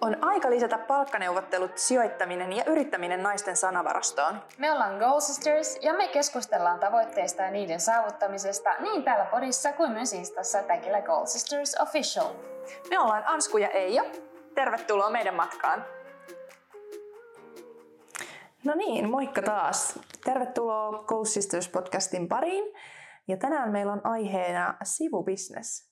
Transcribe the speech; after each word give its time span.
On 0.00 0.24
aika 0.24 0.50
lisätä 0.50 0.78
palkkaneuvottelut, 0.78 1.78
sijoittaminen 1.78 2.52
ja 2.52 2.64
yrittäminen 2.66 3.22
naisten 3.22 3.56
sanavarastoon. 3.56 4.42
Me 4.58 4.72
ollaan 4.72 4.98
Goal 4.98 5.20
Sisters 5.20 5.78
ja 5.82 5.92
me 5.92 6.08
keskustellaan 6.08 6.80
tavoitteista 6.80 7.42
ja 7.42 7.50
niiden 7.50 7.80
saavuttamisesta 7.80 8.70
niin 8.78 9.04
täällä 9.04 9.24
podissa 9.24 9.72
kuin 9.72 9.92
myös 9.92 10.12
Instassa 10.12 10.62
tagillä 10.62 11.02
Goal 11.02 11.26
Sisters 11.26 11.76
Official. 11.80 12.32
Me 12.90 12.98
ollaan 12.98 13.24
Ansku 13.26 13.58
ja 13.58 13.68
Eija. 13.68 14.04
Tervetuloa 14.54 15.10
meidän 15.10 15.34
matkaan. 15.34 15.84
No 18.64 18.74
niin, 18.74 19.10
moikka 19.10 19.42
taas. 19.42 19.98
Tervetuloa 20.24 21.02
Goal 21.02 21.24
Sisters 21.24 21.68
podcastin 21.68 22.28
pariin. 22.28 22.64
Ja 23.28 23.36
tänään 23.36 23.72
meillä 23.72 23.92
on 23.92 24.06
aiheena 24.06 24.74
sivubisnes. 24.82 25.90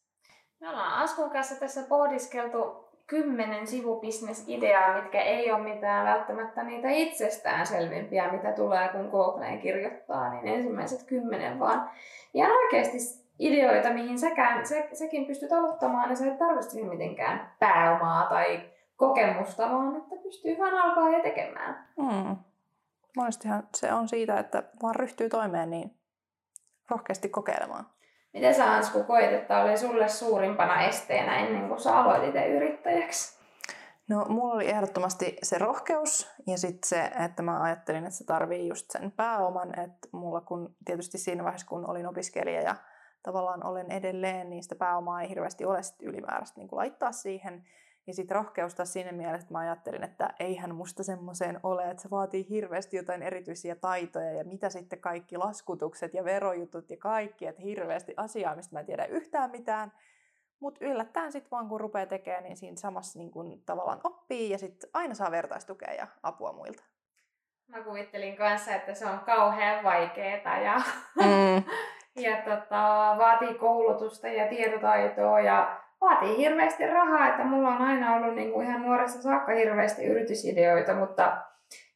Me 0.61 0.69
ollaan 0.69 1.03
Askun 1.03 1.31
kanssa 1.31 1.55
tässä 1.55 1.83
pohdiskeltu 1.83 2.88
kymmenen 3.09 3.67
sivubisnesideaa, 3.67 5.03
mitkä 5.03 5.23
ei 5.23 5.53
ole 5.53 5.75
mitään 5.75 6.07
välttämättä 6.07 6.63
niitä 6.63 6.91
itsestäänselvimpiä, 6.91 8.33
mitä 8.33 8.53
tulee 8.53 8.89
kun 8.89 9.09
Googleen 9.11 9.59
kirjoittaa, 9.59 10.31
niin 10.31 10.49
ensimmäiset 10.49 11.03
kymmenen 11.03 11.59
vaan 11.59 11.91
ihan 12.35 12.51
oikeasti 12.51 12.99
ideoita, 13.39 13.91
mihin 13.91 14.19
säkään, 14.19 14.67
sä, 14.67 14.75
säkin 14.93 15.27
pystyt 15.27 15.53
aloittamaan, 15.53 16.11
ja 16.11 16.17
sä 16.17 16.27
et 16.27 16.39
tarvitse 16.39 16.85
mitenkään 16.85 17.53
pääomaa 17.59 18.27
tai 18.29 18.61
kokemusta, 18.97 19.71
vaan 19.71 19.97
että 19.97 20.17
pystyy 20.23 20.59
vaan 20.59 20.75
alkaa 20.75 21.11
ja 21.11 21.23
tekemään. 21.23 21.87
Hmm. 22.03 22.37
Monestihan 23.17 23.63
se 23.75 23.93
on 23.93 24.09
siitä, 24.09 24.39
että 24.39 24.63
vaan 24.83 24.97
ryhtyy 24.97 25.29
toimeen, 25.29 25.71
niin 25.71 25.95
rohkeasti 26.91 27.29
kokeilemaan. 27.29 27.87
Miten 28.33 28.55
sä 28.55 28.73
Ansku 28.73 29.05
koit, 29.05 29.33
että 29.33 29.61
oli 29.61 29.79
sulle 29.79 30.09
suurimpana 30.09 30.83
esteenä 30.83 31.39
ennen 31.39 31.69
kuin 31.69 31.81
sä 31.81 31.99
aloitit 31.99 32.35
yrittäjäksi? 32.57 33.39
No 34.09 34.25
mulla 34.29 34.55
oli 34.55 34.69
ehdottomasti 34.69 35.37
se 35.43 35.59
rohkeus 35.59 36.31
ja 36.47 36.59
sitten 36.59 36.89
se, 36.89 37.11
että 37.25 37.43
mä 37.43 37.63
ajattelin, 37.63 38.05
että 38.05 38.17
se 38.17 38.25
tarvii 38.25 38.69
just 38.69 38.91
sen 38.91 39.13
pääoman, 39.13 39.81
että 39.81 40.09
mulla 40.13 40.41
kun 40.41 40.75
tietysti 40.85 41.19
siinä 41.19 41.45
vaiheessa 41.45 41.67
kun 41.67 41.91
olin 41.91 42.07
opiskelija 42.07 42.61
ja 42.61 42.75
tavallaan 43.23 43.67
olen 43.67 43.91
edelleen, 43.91 44.51
niin 44.51 44.63
sitä 44.63 44.75
pääomaa 44.75 45.23
ei 45.23 45.29
hirveästi 45.29 45.65
ole 45.65 45.83
sit 45.83 46.03
ylimääräistä 46.03 46.61
niin 46.61 46.69
laittaa 46.73 47.13
siihen. 47.13 47.65
Ja 48.09 48.15
sitten 48.15 48.35
rohkeus 48.35 48.75
taas 48.75 48.93
siinä 48.93 49.13
mielessä, 49.13 49.45
että 49.45 49.53
mä 49.53 49.59
ajattelin, 49.59 50.05
että 50.05 50.35
eihän 50.39 50.75
musta 50.75 51.03
semmoiseen 51.03 51.61
ole, 51.63 51.91
että 51.91 52.03
se 52.03 52.11
vaatii 52.11 52.47
hirveästi 52.49 52.97
jotain 52.97 53.23
erityisiä 53.23 53.75
taitoja 53.75 54.33
ja 54.33 54.45
mitä 54.45 54.71
sitten 54.71 55.01
kaikki 55.01 55.37
laskutukset 55.37 56.15
ja 56.15 56.25
verojutut 56.25 56.91
ja 56.91 56.97
kaikki, 56.97 57.47
että 57.47 57.63
hirveästi 57.63 58.15
asiaa, 58.17 58.57
mistä 58.57 58.77
mä 58.77 58.81
en 58.81 58.87
tiedä 58.87 59.05
yhtään 59.05 59.51
mitään. 59.51 59.93
Mutta 60.61 60.85
yllättäen 60.85 61.33
sitten 61.33 61.51
vaan 61.51 61.69
kun 61.69 61.81
rupeaa 61.81 62.07
tekemään, 62.07 62.45
niin 62.45 62.57
siinä 62.57 62.77
samassa 62.77 63.19
niin 63.19 63.31
kun 63.31 63.63
tavallaan 63.67 64.01
oppii 64.05 64.51
ja 64.51 64.59
sitten 64.59 64.91
aina 64.95 65.15
saa 65.15 65.31
vertaistukea 65.31 65.95
ja 65.95 66.07
apua 66.23 66.53
muilta. 66.53 66.85
Mä 67.67 67.83
kuvittelin 67.83 68.37
kanssa, 68.37 68.75
että 68.75 68.95
se 68.95 69.07
on 69.07 69.21
kauhean 69.21 69.85
vaikeeta 69.85 70.49
ja, 70.49 70.77
mm. 71.17 71.65
ja 72.25 72.37
tota, 72.37 73.15
vaatii 73.19 73.55
koulutusta 73.55 74.29
ja 74.29 74.49
tietotaitoa 74.49 75.41
ja 75.41 75.88
vaatii 76.01 76.37
hirveästi 76.37 76.87
rahaa, 76.87 77.29
että 77.29 77.45
mulla 77.45 77.69
on 77.69 77.83
aina 77.83 78.15
ollut 78.15 78.35
niin 78.35 78.53
kuin 78.53 78.67
ihan 78.67 78.83
nuoresta 78.83 79.23
saakka 79.23 79.53
hirveästi 79.53 80.05
yritysideoita, 80.05 80.95
mutta 80.95 81.37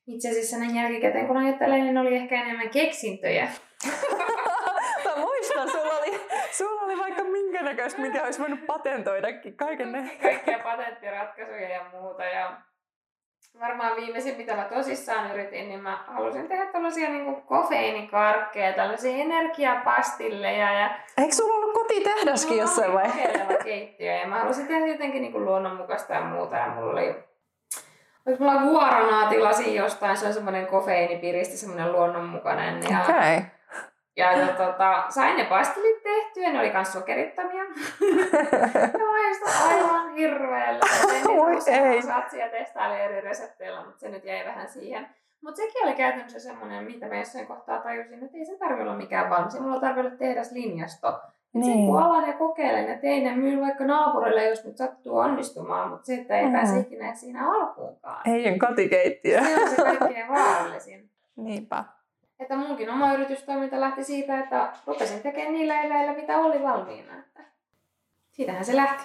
itse 0.06 0.30
asiassa 0.30 0.58
näin 0.58 0.76
jälkikäteen 0.76 1.26
kun 1.26 1.36
ajattelen, 1.36 1.80
niin 1.80 1.98
oli 1.98 2.16
ehkä 2.16 2.42
enemmän 2.42 2.70
keksintöjä. 2.70 3.48
Mä 5.04 5.16
muistan, 5.16 5.70
sulla 5.70 5.98
oli, 5.98 6.20
sulla 6.50 6.80
oli 6.80 6.98
vaikka 6.98 7.24
minkä 7.24 7.62
näköistä, 7.62 8.00
mikä 8.00 8.24
olisi 8.24 8.40
voinut 8.40 8.66
patentoidakin 8.66 9.56
kaiken 9.56 9.92
ne. 9.92 10.10
Kaikkia 10.22 10.58
patenttiratkaisuja 10.58 11.68
ja 11.68 11.84
muuta. 11.92 12.24
Ja 12.24 12.56
varmaan 13.60 13.96
viimeisin, 13.96 14.36
mitä 14.36 14.56
mä 14.56 14.64
tosissaan 14.64 15.34
yritin, 15.34 15.68
niin 15.68 15.80
mä 15.80 16.04
halusin 16.06 16.48
tehdä 16.48 16.66
tällaisia 16.66 17.08
niin 17.08 17.42
kofeiinikarkkeja, 17.42 18.72
tällaisia 18.72 19.16
energiapastilleja. 19.16 20.72
Ja... 20.72 20.98
Eikö 21.18 21.34
sulla 21.34 21.61
ollut 21.92 22.04
kotitehdaskin 22.04 22.56
no, 22.56 22.62
jossain 22.62 22.92
vai? 22.92 23.12
keittiö 23.64 24.12
ja 24.12 24.28
mä 24.28 24.38
halusin 24.38 24.66
tehdä 24.66 24.86
jotenkin 24.86 25.22
niin 25.22 25.32
kuin 25.32 25.44
luonnonmukaista 25.44 26.14
ja 26.14 26.20
muuta. 26.20 26.56
Ja 26.56 26.70
mulla 26.70 26.92
oli 26.92 27.32
Olis 28.26 28.38
mulla 28.38 28.62
guaranaa 28.62 29.28
tilasin 29.28 29.74
jostain, 29.74 30.16
se 30.16 30.26
on 30.26 30.32
semmoinen 30.32 30.66
kofeiinipiristi, 30.66 31.56
semmoinen 31.56 31.92
luonnonmukainen. 31.92 32.82
Ja, 32.90 33.02
okay. 33.02 33.42
ja, 34.16 34.32
ja 34.32 34.46
tota, 34.46 35.04
sain 35.08 35.36
ne 35.36 35.44
pastilit 35.44 36.02
tehtyä, 36.02 36.52
ne 36.52 36.60
oli 36.60 36.72
myös 36.72 36.92
sokerittomia. 36.92 37.62
ja 38.98 39.06
maistui 39.10 39.52
aivan 39.68 40.14
hirveellä. 40.14 40.80
Voi 41.26 41.52
ei. 41.66 42.02
Satsia 42.02 42.48
testaili 42.48 43.00
eri 43.00 43.20
resepteillä, 43.20 43.84
mutta 43.84 44.00
se 44.00 44.08
nyt 44.08 44.24
jäi 44.24 44.44
vähän 44.44 44.68
siihen. 44.68 45.08
Mutta 45.40 45.56
sekin 45.56 45.84
oli 45.84 45.94
käytännössä 45.94 46.40
semmoinen, 46.40 46.84
mitä 46.84 47.08
mä 47.08 47.14
jossain 47.14 47.46
kohtaa 47.46 47.78
tajusin, 47.78 48.24
että 48.24 48.38
ei 48.38 48.44
se 48.44 48.56
tarvitse 48.58 48.82
olla 48.82 48.96
mikään 48.96 49.30
valmis. 49.30 49.60
Mulla 49.60 49.80
tarvitse 49.80 50.08
olla 50.08 50.16
tehdaslinjasto. 50.16 51.20
Niin. 51.52 51.86
kun 51.86 52.02
alan 52.02 52.28
ja 52.28 52.32
kokeilen 52.32 52.88
ja 52.88 52.98
tein 52.98 53.24
ja 53.24 53.36
myyn 53.36 53.60
vaikka 53.60 53.84
naapurille, 53.84 54.44
jos 54.44 54.64
nyt 54.64 54.76
sattuu 54.76 55.16
onnistumaan, 55.16 55.90
mutta 55.90 56.06
se, 56.06 56.14
että 56.14 56.38
ei 56.38 56.46
mm. 56.46 56.52
pääse 56.52 56.78
ikinä 56.78 57.14
siinä 57.14 57.50
alkuunkaan. 57.50 58.28
Ei 58.30 58.48
on 58.52 58.58
kotikeittiö. 58.58 59.44
Se 59.44 59.62
on 59.62 59.70
se 59.70 59.76
kaikkein 59.76 60.28
vaarallisin. 60.28 61.10
Niinpä. 61.36 61.84
Että 62.40 62.56
munkin 62.56 62.90
oma 62.90 63.12
yritystoiminta 63.14 63.80
lähti 63.80 64.04
siitä, 64.04 64.38
että 64.38 64.72
rupesin 64.86 65.22
tekemään 65.22 65.54
niillä 65.54 65.82
eväillä, 65.82 66.12
mitä 66.12 66.38
oli 66.38 66.62
valmiina. 66.62 67.12
Siitähän 68.30 68.64
se 68.64 68.76
lähti. 68.76 69.04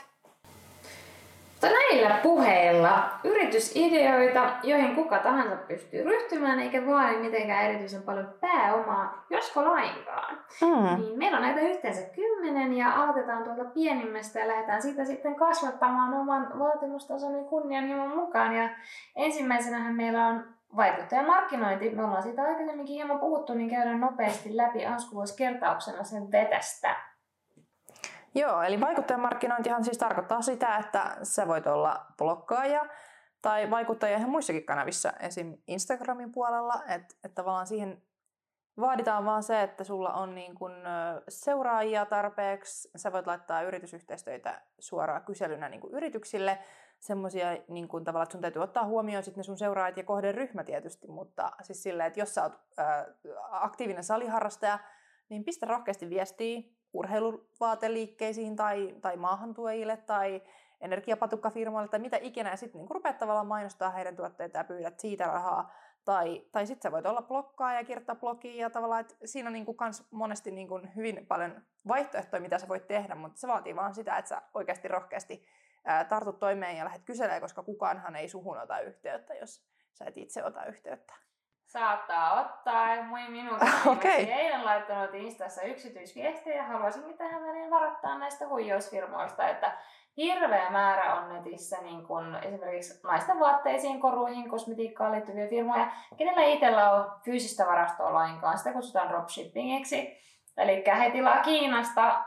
Mutta 1.61 1.75
näillä 1.77 2.19
puheilla 2.23 3.09
yritysideoita, 3.23 4.49
joihin 4.63 4.95
kuka 4.95 5.19
tahansa 5.19 5.55
pystyy 5.55 6.03
ryhtymään, 6.03 6.59
eikä 6.59 6.85
vaadi 6.85 7.17
mitenkään 7.17 7.65
erityisen 7.65 8.01
paljon 8.01 8.33
pääomaa, 8.41 9.25
josko 9.29 9.63
lainkaan. 9.63 10.37
Mm. 10.61 11.01
Niin 11.01 11.17
meillä 11.17 11.37
on 11.37 11.43
näitä 11.43 11.61
yhteensä 11.61 12.01
kymmenen 12.15 12.73
ja 12.73 13.03
aloitetaan 13.03 13.43
tuolta 13.43 13.65
pienimmästä 13.65 14.39
ja 14.39 14.47
lähdetään 14.47 14.81
siitä 14.81 15.05
sitten 15.05 15.35
kasvattamaan 15.35 16.13
oman 16.13 16.59
vaatimustason 16.59 17.37
ja 17.37 17.43
kunnianhimon 17.43 18.15
mukaan. 18.15 18.55
Ja 18.55 18.69
ensimmäisenähän 19.15 19.95
meillä 19.95 20.27
on 20.27 20.45
vaikuttajamarkkinointi. 20.75 21.89
Me 21.89 22.03
ollaan 22.03 22.23
siitä 22.23 22.43
aikaisemminkin 22.43 22.95
hieman 22.95 23.19
puhuttu, 23.19 23.53
niin 23.53 23.69
käydään 23.69 23.99
nopeasti 23.99 24.57
läpi. 24.57 24.85
Ansku 24.85 25.15
voisi 25.15 25.37
kertauksena 25.37 26.03
sen 26.03 26.31
vetästä. 26.31 26.95
Joo, 28.35 28.61
eli 28.61 28.81
vaikuttajamarkkinointihan 28.81 29.83
siis 29.83 29.97
tarkoittaa 29.97 30.41
sitä, 30.41 30.77
että 30.77 31.17
sä 31.23 31.47
voit 31.47 31.67
olla 31.67 32.05
blokkaaja 32.17 32.85
tai 33.41 33.69
vaikuttaja 33.69 34.17
ihan 34.17 34.29
muissakin 34.29 34.65
kanavissa, 34.65 35.13
esim. 35.19 35.57
Instagramin 35.67 36.31
puolella, 36.31 36.83
että 36.87 37.15
et 37.23 37.35
tavallaan 37.35 37.67
siihen 37.67 38.01
vaaditaan 38.79 39.25
vaan 39.25 39.43
se, 39.43 39.61
että 39.63 39.83
sulla 39.83 40.13
on 40.13 40.35
niin 40.35 40.55
kun 40.55 40.71
seuraajia 41.29 42.05
tarpeeksi, 42.05 42.89
sä 42.95 43.11
voit 43.11 43.27
laittaa 43.27 43.61
yritysyhteistyötä 43.61 44.61
suoraan 44.79 45.25
kyselynä 45.25 45.69
niin 45.69 45.81
yrityksille, 45.91 46.59
semmoisia 46.99 47.57
niin 47.67 47.87
kun, 47.87 48.03
tavallaan, 48.03 48.23
että 48.23 48.31
sun 48.31 48.41
täytyy 48.41 48.61
ottaa 48.61 48.85
huomioon 48.85 49.23
sit 49.23 49.37
ne 49.37 49.43
sun 49.43 49.57
seuraajat 49.57 49.97
ja 49.97 50.03
kohderyhmä 50.03 50.63
tietysti, 50.63 51.07
mutta 51.07 51.51
siis 51.61 51.83
silleen, 51.83 52.07
että 52.07 52.19
jos 52.19 52.35
sä 52.35 52.43
oot 52.43 52.53
ää, 52.77 53.05
aktiivinen 53.51 54.03
saliharrastaja, 54.03 54.79
niin 55.29 55.43
pistä 55.43 55.65
rohkeasti 55.65 56.09
viestiä 56.09 56.61
urheiluvaateliikkeisiin 56.97 58.55
tai, 58.55 58.95
tai 59.01 59.17
maahantuojille 59.17 59.97
tai 59.97 60.41
energiapatukkafirmoille 60.81 61.87
tai 61.87 61.99
mitä 61.99 62.17
ikinä, 62.21 62.49
ja 62.49 62.57
sitten 62.57 62.81
niin 62.81 62.91
rupeat 62.91 63.17
tavallaan 63.17 63.47
mainostaa 63.47 63.89
heidän 63.89 64.15
tuotteita 64.15 64.57
ja 64.57 64.63
pyydät 64.63 64.99
siitä 64.99 65.25
rahaa. 65.25 65.71
Tai, 66.05 66.45
tai 66.51 66.67
sitten 66.67 66.89
sä 66.89 66.91
voit 66.91 67.05
olla 67.05 67.21
blokkaa 67.21 67.73
ja 67.73 67.83
kirjoittaa 67.83 68.15
blogia 68.15 68.61
ja 68.61 68.69
tavallaan, 68.69 69.01
että 69.01 69.15
siinä 69.25 69.49
on 69.49 69.53
niin 69.53 69.65
kuin 69.65 69.77
kans 69.77 70.07
monesti 70.11 70.51
niin 70.51 70.67
kuin 70.67 70.95
hyvin 70.95 71.25
paljon 71.27 71.61
vaihtoehtoja, 71.87 72.41
mitä 72.41 72.59
sä 72.59 72.67
voit 72.67 72.87
tehdä, 72.87 73.15
mutta 73.15 73.39
se 73.39 73.47
vaatii 73.47 73.75
vaan 73.75 73.93
sitä, 73.93 74.17
että 74.17 74.29
sä 74.29 74.41
oikeasti 74.53 74.87
rohkeasti 74.87 75.45
tartut 76.09 76.39
toimeen 76.39 76.77
ja 76.77 76.85
lähdet 76.85 77.03
kyselemään, 77.05 77.41
koska 77.41 77.63
kukaanhan 77.63 78.15
ei 78.15 78.29
suhun 78.29 78.57
ota 78.57 78.79
yhteyttä, 78.79 79.33
jos 79.33 79.65
sä 79.93 80.05
et 80.05 80.17
itse 80.17 80.43
ota 80.43 80.65
yhteyttä. 80.65 81.13
Saattaa 81.67 82.41
ottaa. 82.41 83.03
Moi 83.03 83.29
minun 83.29 83.59
okay. 83.85 84.11
eilen 84.11 84.65
laittanut 84.65 85.13
Instassa 85.13 85.61
yksityisviestejä. 85.61 86.63
Haluaisinkin 86.63 87.17
tähän 87.17 87.43
väliin 87.43 87.69
varoittaa 87.69 88.17
näistä 88.17 88.47
huijausfirmoista, 88.47 89.47
että 89.47 89.77
hirveä 90.17 90.69
määrä 90.69 91.15
on 91.15 91.33
netissä 91.33 91.77
niin 91.81 92.07
kun 92.07 92.35
esimerkiksi 92.35 93.07
naisten 93.07 93.39
vaatteisiin, 93.39 93.99
koruihin, 93.99 94.49
kosmetiikkaan 94.49 95.11
liittyviä 95.11 95.47
firmoja, 95.47 95.91
kenellä 96.17 96.43
itsellä 96.43 96.91
on 96.91 97.11
fyysistä 97.25 97.65
varastoa 97.65 98.13
lainkaan. 98.13 98.57
Sitä 98.57 98.73
kutsutaan 98.73 99.09
dropshippingiksi. 99.09 100.17
Eli 100.57 100.83
he 100.99 101.11
tilaa 101.11 101.39
Kiinasta 101.39 102.23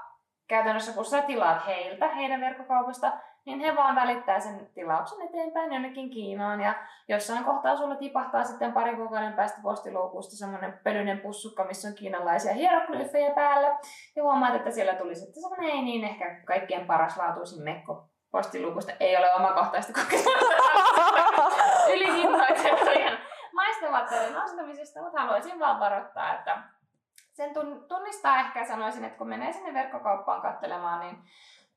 käytännössä 0.48 0.92
kun 0.92 1.04
sä 1.04 1.22
tilaat 1.22 1.66
heiltä, 1.66 2.08
heidän 2.08 2.40
verkkokaupasta, 2.40 3.12
niin 3.46 3.60
he 3.60 3.76
vaan 3.76 3.96
välittää 3.96 4.40
sen 4.40 4.70
tilauksen 4.74 5.22
eteenpäin 5.22 5.72
jonnekin 5.72 6.10
Kiinaan. 6.10 6.60
Ja 6.60 6.74
jossain 7.08 7.44
kohtaa 7.44 7.76
sulla 7.76 7.96
tipahtaa 7.96 8.44
sitten 8.44 8.72
pari 8.72 8.96
kuukauden 8.96 9.32
päästä 9.32 9.60
postiloukusta 9.62 10.36
semmoinen 10.36 10.80
pölyinen 10.84 11.20
pussukka, 11.20 11.64
missä 11.64 11.88
on 11.88 11.94
kiinalaisia 11.94 12.54
hieroglyfejä 12.54 13.34
päällä. 13.34 13.78
Ja 14.16 14.22
huomaat, 14.22 14.54
että 14.54 14.70
siellä 14.70 14.94
tuli 14.94 15.14
sitten 15.14 15.42
semmoinen 15.42 15.70
ei 15.70 15.82
niin 15.82 16.04
ehkä 16.04 16.42
kaikkien 16.44 16.86
paras 16.86 17.16
laatuisin 17.16 17.64
mekko 17.64 18.10
postilukusta 18.30 18.92
ei 19.00 19.16
ole 19.16 19.34
omakohtaista 19.34 19.92
kokemusta 19.92 20.30
ylihinnoiteltujen 21.94 23.18
maistuvatteiden 23.52 24.42
ostamisesta, 24.42 25.02
mutta 25.02 25.20
haluaisin 25.20 25.58
vaan 25.58 25.80
varoittaa, 25.80 26.34
että 26.34 26.62
sen 27.32 27.54
tunnistaa 27.88 28.40
ehkä 28.40 28.64
sanoisin, 28.64 29.04
että 29.04 29.18
kun 29.18 29.28
menee 29.28 29.52
sinne 29.52 29.74
verkkokauppaan 29.74 30.42
katselemaan, 30.42 31.00
niin 31.00 31.18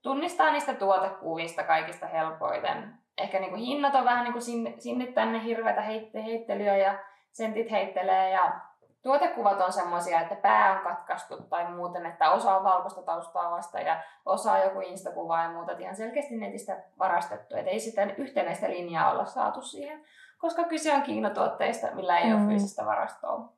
tunnistaa 0.04 0.52
niistä 0.52 0.74
tuotekuvista 0.74 1.64
kaikista 1.64 2.08
helpoiten. 2.08 2.94
Ehkä 3.18 3.40
niin 3.40 3.50
kuin 3.50 3.62
hinnat 3.62 3.96
on 3.96 4.06
vähän 4.06 4.24
niin 4.24 4.34
kuin 4.34 4.44
sinne, 4.44 4.74
sinne 4.78 5.08
tänne 5.08 5.44
hirveätä 5.44 5.82
heitte, 5.82 6.24
heittelyä 6.24 6.78
ja 6.78 7.00
sentit 7.32 7.72
heittelee 7.72 8.30
ja 8.30 8.60
tuotekuvat 9.02 9.62
on 9.62 9.74
semmoisia, 9.74 10.22
että 10.22 10.36
pää 10.36 10.74
on 10.74 10.84
katkaistu 10.84 11.44
tai 11.44 11.72
muuten, 11.72 12.06
että 12.06 12.32
osa 12.32 12.58
on 12.58 12.64
valkoista 12.64 13.02
taustaa 13.02 13.52
vasta 13.52 13.80
ja 13.80 14.04
osa 14.26 14.52
on 14.52 14.64
joku 14.64 14.80
instakuva 14.80 15.44
ja 15.44 15.50
muuta. 15.50 15.72
Ihan 15.72 15.96
selkeästi 15.96 16.38
netistä 16.38 16.84
varastettu, 17.00 17.56
että 17.56 17.72
ei 17.72 17.80
sitä 17.80 18.08
yhtenäistä 18.18 18.70
linjaa 18.70 19.12
olla 19.12 19.26
saatu 19.26 19.62
siihen, 19.62 20.04
koska 20.38 20.64
kyse 20.64 20.94
on 20.94 21.02
Kiinatuotteista, 21.02 21.88
millä 21.96 22.20
ei 22.20 22.34
mm. 22.34 22.36
ole 22.36 22.48
fyysistä 22.48 22.86
varastoa. 22.86 23.54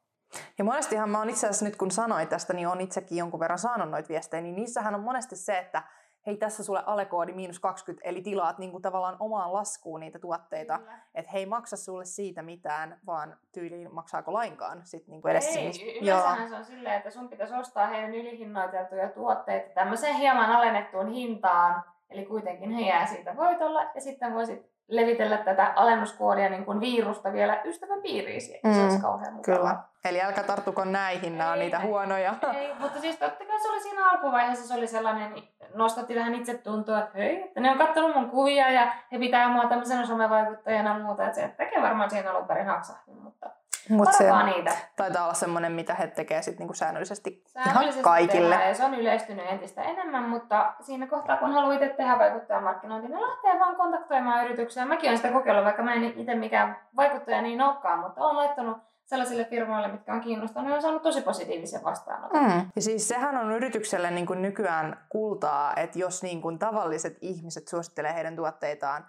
Ja 0.58 0.64
monestihan 0.64 1.10
mä 1.10 1.18
oon 1.18 1.30
itse 1.30 1.48
asiassa 1.48 1.66
nyt 1.66 1.76
kun 1.76 1.92
sanoin 1.92 2.28
tästä, 2.28 2.54
niin 2.54 2.68
on 2.68 2.82
itsekin 2.82 3.18
jonkun 3.18 3.40
verran 3.40 3.60
saanut 3.60 3.90
noita 3.90 4.10
viestejä, 4.10 4.42
niin 4.42 4.56
niissähän 4.56 4.96
on 4.96 5.02
monesti 5.02 5.36
se, 5.36 5.58
että 5.58 5.84
hei 6.26 6.38
tässä 6.38 6.64
sulle 6.64 6.84
alekoodi 6.86 7.34
miinus 7.34 7.60
20, 7.60 8.10
eli 8.10 8.22
tilaat 8.22 8.58
niin 8.58 8.72
kuin 8.72 8.82
tavallaan 8.82 9.18
omaan 9.20 9.54
laskuun 9.54 10.00
niitä 10.00 10.20
tuotteita, 10.20 10.80
että 11.16 11.32
hei 11.32 11.46
maksa 11.46 11.78
sulle 11.78 12.06
siitä 12.06 12.42
mitään, 12.42 13.00
vaan 13.06 13.38
tyyliin 13.52 13.94
maksaako 13.94 14.34
lainkaan 14.34 14.82
sit 14.84 15.08
niin 15.08 15.22
kuin 15.22 15.32
edes 15.32 15.56
Ei, 15.56 16.00
yleensähän 16.02 16.50
se 16.50 16.56
on 16.56 16.66
silleen, 16.66 16.96
että 16.96 17.10
sun 17.10 17.30
pitäisi 17.30 17.54
ostaa 17.54 17.88
heidän 17.88 18.16
ylihinnoiteltuja 18.16 19.10
tuotteita 19.10 19.74
tämmöiseen 19.74 20.16
hieman 20.16 20.52
alennettuun 20.52 21.08
hintaan, 21.08 21.84
eli 22.10 22.26
kuitenkin 22.26 22.72
he 22.72 22.82
jää 22.82 23.06
siitä 23.06 23.36
voitolla, 23.36 23.84
ja 23.96 24.02
sitten 24.02 24.34
voisit 24.34 24.76
levitellä 24.88 25.38
tätä 25.38 25.74
alennuskoodia 25.76 26.50
niin 26.50 26.66
kuin 26.66 26.80
virusta 26.80 27.34
vielä 27.34 27.62
ystävän 27.66 28.02
piiriin. 28.02 28.42
Mm, 28.64 28.74
se 28.74 28.82
olisi 28.82 29.02
kauhean 29.02 29.34
mukavaa. 29.34 29.60
Kyllä. 29.60 29.95
Eli 30.06 30.22
älkää 30.22 30.44
tarttuko 30.44 30.86
näihin, 30.86 31.38
nämä 31.38 31.52
on 31.52 31.60
niitä 31.60 31.80
huonoja. 31.80 32.34
Ei, 32.56 32.74
mutta 32.80 33.00
siis 33.02 33.18
totta 33.18 33.46
kai 33.46 33.60
se 33.60 33.70
oli 33.70 33.80
siinä 33.80 34.10
alkuvaiheessa, 34.10 34.68
se 34.68 34.74
oli 34.74 34.88
sellainen, 34.88 35.34
nostatti 35.74 36.16
vähän 36.16 36.36
itse 36.36 36.58
tuntua, 36.58 37.00
että 37.00 37.18
hei, 37.18 37.42
että 37.44 37.60
ne 37.60 37.72
on 37.72 37.78
katsonut 37.78 38.16
mun 38.16 38.30
kuvia 38.30 38.72
ja 38.72 38.94
he 39.12 39.20
pitää 39.20 39.50
mua 39.50 39.66
tämmöisenä 39.66 40.06
somevaikuttajana 40.06 40.90
ja 40.98 41.00
muuta, 41.00 41.24
että 41.24 41.42
se 41.42 41.48
tekee 41.58 41.82
varmaan 41.82 42.10
siihen 42.10 42.28
alun 42.32 42.48
perin 42.48 42.66
haksahdin, 42.66 43.18
mutta 43.18 43.50
Mut 43.90 44.14
se 44.14 44.32
niitä. 44.46 44.72
taitaa 44.96 45.24
olla 45.24 45.34
semmoinen, 45.34 45.72
mitä 45.72 45.94
he 45.94 46.08
tekee 46.08 46.42
sit 46.42 46.60
niinku 46.60 46.74
säännöllisesti, 46.74 47.44
säännöllisesti 47.48 48.00
ihan 48.00 48.04
kaikille. 48.04 48.50
Tehdään, 48.50 48.70
ja 48.70 48.76
se 48.76 48.86
on 48.86 48.94
yleistynyt 48.94 49.46
entistä 49.50 49.82
enemmän, 49.82 50.24
mutta 50.24 50.74
siinä 50.82 51.08
kohtaa, 51.08 51.38
kun 51.38 51.52
haluaa 51.52 51.74
itse 51.74 51.90
tehdä 51.90 52.20
vaikuttajamarkkinointia, 52.20 53.10
niin 53.10 53.22
lähtee 53.22 53.60
vaan 53.60 53.76
kontaktoimaan 53.76 54.46
yrityksiä. 54.46 54.86
Mäkin 54.86 55.10
olen 55.10 55.18
sitä 55.18 55.32
kokeillut, 55.32 55.66
vaikka 55.66 55.84
mä 55.84 55.94
en 55.94 56.04
itse 56.04 56.36
mikään 56.36 56.78
vaikuttaja 56.96 57.42
niin 57.42 57.62
olekaan, 57.62 58.00
mutta 58.00 58.22
olen 58.22 58.38
laittanut 58.38 58.78
sellaisille 59.06 59.46
firmoille, 59.46 59.88
mitkä 59.92 60.14
on 60.14 60.22
kiinnostuneet, 60.22 60.76
on 60.76 60.82
saanut 60.82 61.02
tosi 61.02 61.22
positiivisen 61.22 61.84
vastaanoton. 61.84 62.44
Mm. 62.44 62.72
Ja 62.76 62.82
siis 62.82 63.08
sehän 63.08 63.38
on 63.38 63.52
yritykselle 63.52 64.12
niin 64.12 64.26
kuin 64.26 64.42
nykyään 64.42 65.06
kultaa, 65.10 65.74
että 65.76 66.00
jos 66.00 66.24
niin 66.24 66.42
kuin 66.42 66.60
tavalliset 66.60 67.18
ihmiset 67.22 67.68
suosittelee 67.68 68.14
heidän 68.14 68.36
tuotteitaan, 68.36 69.06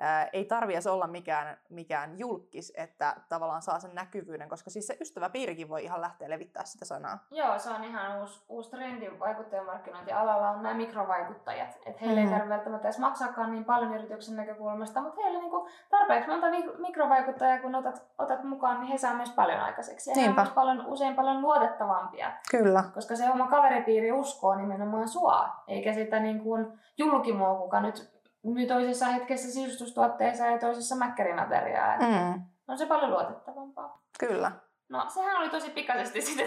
ää, 0.00 0.28
ei 0.32 0.44
tarvitse 0.44 0.90
olla 0.90 1.06
mikään, 1.06 1.56
mikään 1.68 2.18
julkis, 2.18 2.72
että 2.76 3.16
tavallaan 3.28 3.62
saa 3.62 3.78
sen 3.78 3.94
näkyvyyden, 3.94 4.48
koska 4.48 4.70
siis 4.70 4.86
se 4.86 4.96
ystäväpiirikin 5.00 5.68
voi 5.68 5.84
ihan 5.84 6.00
lähteä 6.00 6.30
levittää 6.30 6.64
sitä 6.64 6.84
sanaa. 6.84 7.18
Joo, 7.30 7.58
se 7.58 7.70
on 7.70 7.84
ihan 7.84 8.20
uusi, 8.20 8.44
uusi 8.48 8.70
trendi 8.70 9.10
vaikuttajamarkkinointialalla 9.18 10.50
on 10.50 10.62
nämä 10.62 10.74
mikrovaikuttajat. 10.74 11.78
Että 11.86 12.00
heille 12.00 12.20
mm. 12.20 12.26
ei 12.26 12.32
tarvitse 12.32 12.48
välttämättä 12.48 12.88
edes 12.88 12.98
maksaakaan 12.98 13.50
niin 13.50 13.64
paljon 13.64 13.94
yrityksen 13.94 14.36
näkökulmasta, 14.36 15.00
mutta 15.00 15.20
heille 15.22 15.38
niinku 15.38 15.68
tarpeeksi 15.90 16.30
monta 16.30 16.46
mikrovaikuttajaa, 16.78 17.58
kun 17.58 17.74
otat, 17.74 18.02
otat 18.18 18.44
mukaan, 18.44 18.80
niin 18.80 18.92
he 18.92 18.98
saa 18.98 19.14
myös 19.14 19.30
paljon 19.30 19.60
aikaiseksi. 19.60 20.10
Ja 20.10 20.16
Niinpä. 20.16 20.42
he 20.42 20.48
on 20.48 20.54
paljon, 20.54 20.86
usein 20.86 21.14
paljon 21.14 21.42
luotettavampia. 21.42 22.32
Kyllä. 22.50 22.84
Koska 22.94 23.16
se 23.16 23.30
oma 23.30 23.46
kaveripiiri 23.46 24.12
uskoo 24.12 24.54
nimenomaan 24.54 25.08
sua, 25.08 25.48
eikä 25.68 25.92
sitä 25.92 26.20
niin 26.20 26.40
kuin 26.42 26.80
julkimoa, 26.98 27.58
kuka 27.58 27.80
nyt 27.80 28.19
myy 28.44 28.66
toisessa 28.66 29.06
hetkessä 29.06 29.52
sisustustuotteissa 29.52 30.46
ja 30.46 30.58
toisessa 30.58 30.96
mäkkärinateriaa. 30.96 31.98
Mm. 31.98 32.42
On 32.68 32.78
se 32.78 32.86
paljon 32.86 33.10
luotettavampaa. 33.10 34.02
Kyllä. 34.20 34.52
No, 34.88 35.04
sehän 35.08 35.36
oli 35.36 35.50
tosi 35.50 35.70
pikaisesti 35.70 36.20
sitten 36.26 36.46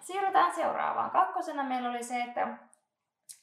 Siirrytään 0.00 0.54
seuraavaan. 0.54 1.10
Kakkosena 1.10 1.64
meillä 1.64 1.90
oli 1.90 2.02
se, 2.02 2.22
että 2.22 2.48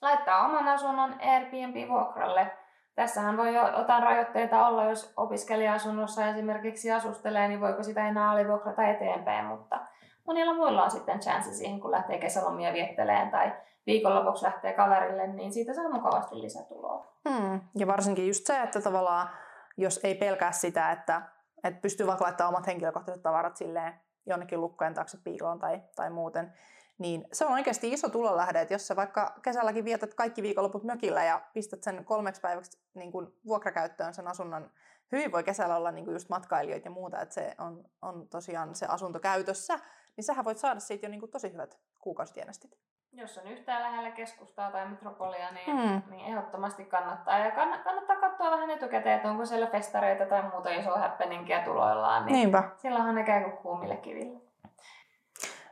laittaa 0.02 0.46
oman 0.46 0.68
asunnon 0.68 1.16
Airbnb-vuokralle. 1.22 2.52
Tässähän 2.96 3.38
voi 3.38 3.56
jotain 3.56 4.04
rajoitteita 4.04 4.68
olla, 4.68 4.84
jos 4.84 5.14
opiskelija-asunnossa 5.18 6.28
esimerkiksi 6.28 6.92
asustelee, 6.92 7.48
niin 7.48 7.62
voiko 7.62 7.84
sitä 7.84 8.08
enää 8.08 8.32
alivuokrata 8.32 8.84
eteenpäin, 8.84 9.46
mutta 9.46 9.80
monilla 10.30 10.54
muilla 10.54 10.84
on 10.84 10.92
sitten 10.92 11.20
chanssi 11.20 11.56
siihen, 11.56 11.80
kun 11.80 11.92
lähtee 11.92 12.18
kesälomia 12.18 12.74
vietteleen 12.74 13.32
tai 13.32 13.52
viikonlopuksi 13.86 14.46
lähtee 14.46 14.74
kaverille, 14.74 15.28
niin 15.28 15.54
siitä 15.54 15.74
saa 15.74 15.90
mukavasti 15.90 16.42
lisätuloa. 16.42 17.14
Mm. 17.30 17.62
Ja 17.76 17.88
varsinkin 17.88 18.28
just 18.28 18.46
se, 18.46 18.62
että 18.62 18.82
tavallaan 18.82 19.30
jos 19.78 20.00
ei 20.04 20.16
pelkää 20.16 20.52
sitä, 20.52 20.92
että, 20.92 21.22
että 21.64 21.82
pystyy 21.82 22.08
vaikka 22.08 22.26
laittamaan 22.26 22.56
omat 22.56 22.68
henkilökohtaiset 22.68 23.24
tavarat 23.24 23.58
silleen 23.58 23.94
jonnekin 24.26 24.62
lukkojen 24.62 24.94
taakse 24.94 25.18
piiloon 25.24 25.60
tai, 25.60 25.82
tai 25.96 26.10
muuten, 26.10 26.54
niin 26.98 27.28
se 27.34 27.46
on 27.46 27.52
oikeasti 27.52 27.94
iso 27.94 28.10
tulonlähde, 28.10 28.62
että 28.62 28.74
jos 28.74 28.88
sä 28.88 28.96
vaikka 28.96 29.34
kesälläkin 29.42 29.86
vietät 29.86 30.14
kaikki 30.14 30.44
viikonloput 30.44 30.84
mökillä 30.84 31.24
ja 31.24 31.42
pistät 31.54 31.84
sen 31.84 32.06
kolmeksi 32.06 32.42
päiväksi 32.42 32.80
niin 32.94 33.12
kuin 33.12 33.28
vuokrakäyttöön 33.46 34.14
sen 34.14 34.28
asunnon, 34.28 34.72
hyvin 35.12 35.32
voi 35.32 35.44
kesällä 35.44 35.76
olla 35.76 35.92
niin 35.92 36.06
kuin 36.06 36.16
just 36.16 36.30
matkailijoita 36.30 36.88
ja 36.88 36.92
muuta, 36.92 37.22
että 37.22 37.36
se 37.36 37.56
on, 37.58 37.84
on 38.02 38.28
tosiaan 38.28 38.76
se 38.76 38.86
asunto 38.86 39.20
käytössä, 39.20 39.80
niin 40.20 40.26
sähän 40.26 40.46
voit 40.46 40.58
saada 40.58 40.80
siitä 40.80 41.06
jo 41.06 41.10
niin 41.10 41.20
kuin 41.20 41.32
tosi 41.32 41.54
hyvät 41.54 41.80
kuukausitienestit. 42.00 42.78
Jos 43.12 43.38
on 43.38 43.48
yhtään 43.48 43.84
lähellä 43.84 44.12
keskustaa 44.12 44.72
tai 44.72 44.90
metropolia, 44.90 45.52
niin, 45.52 45.76
mm. 45.76 46.02
niin 46.10 46.26
ehdottomasti 46.26 46.86
kannattaa. 46.86 47.38
Ja 47.38 47.50
kann- 47.50 47.84
kannattaa 47.84 48.16
katsoa 48.16 48.52
vähän 48.52 48.70
etukäteen, 48.70 49.16
että 49.16 49.30
onko 49.30 49.46
siellä 49.46 49.68
festareita 49.68 50.26
tai 50.26 50.50
muuta 50.50 50.70
isoa 50.70 50.98
happeningia 50.98 51.64
tuloillaan. 51.64 52.26
Niin 52.26 52.34
Niinpä. 52.34 52.70
Silloinhan 52.78 53.16
ne 53.16 53.24
käy 53.24 53.44
kuin 53.44 53.58
kuumille 53.58 53.98
kiville. 53.98 54.42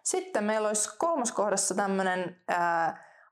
Sitten 0.04 0.44
meillä 0.44 0.68
olisi 0.68 0.98
kolmoskohdassa 0.98 1.76
tämmöinen 1.76 2.42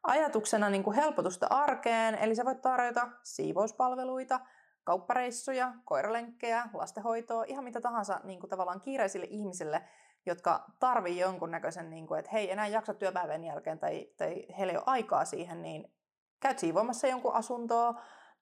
ajatuksena 0.03 0.69
niin 0.69 0.83
kuin 0.83 0.95
helpotusta 0.95 1.47
arkeen, 1.49 2.15
eli 2.15 2.35
sä 2.35 2.45
voit 2.45 2.61
tarjota 2.61 3.07
siivouspalveluita, 3.23 4.39
kauppareissuja, 4.83 5.73
koiralenkkejä, 5.85 6.63
lastenhoitoa, 6.73 7.43
ihan 7.47 7.63
mitä 7.63 7.81
tahansa 7.81 8.19
niin 8.23 8.39
kuin 8.39 8.49
tavallaan 8.49 8.81
kiireisille 8.81 9.27
ihmisille, 9.29 9.81
jotka 10.25 10.63
tarvii 10.79 11.19
jonkunnäköisen, 11.19 11.89
niin 11.89 12.07
kuin, 12.07 12.19
että 12.19 12.31
hei, 12.31 12.51
enää 12.51 12.67
jaksa 12.67 12.93
työpäivän 12.93 13.43
jälkeen 13.43 13.79
tai, 13.79 14.07
tai 14.17 14.45
heillä 14.57 14.71
ei 14.71 14.77
ole 14.77 14.83
aikaa 14.85 15.25
siihen, 15.25 15.61
niin 15.61 15.91
käyt 16.39 16.59
siivoamassa 16.59 17.07
jonkun 17.07 17.33
asuntoa 17.33 17.93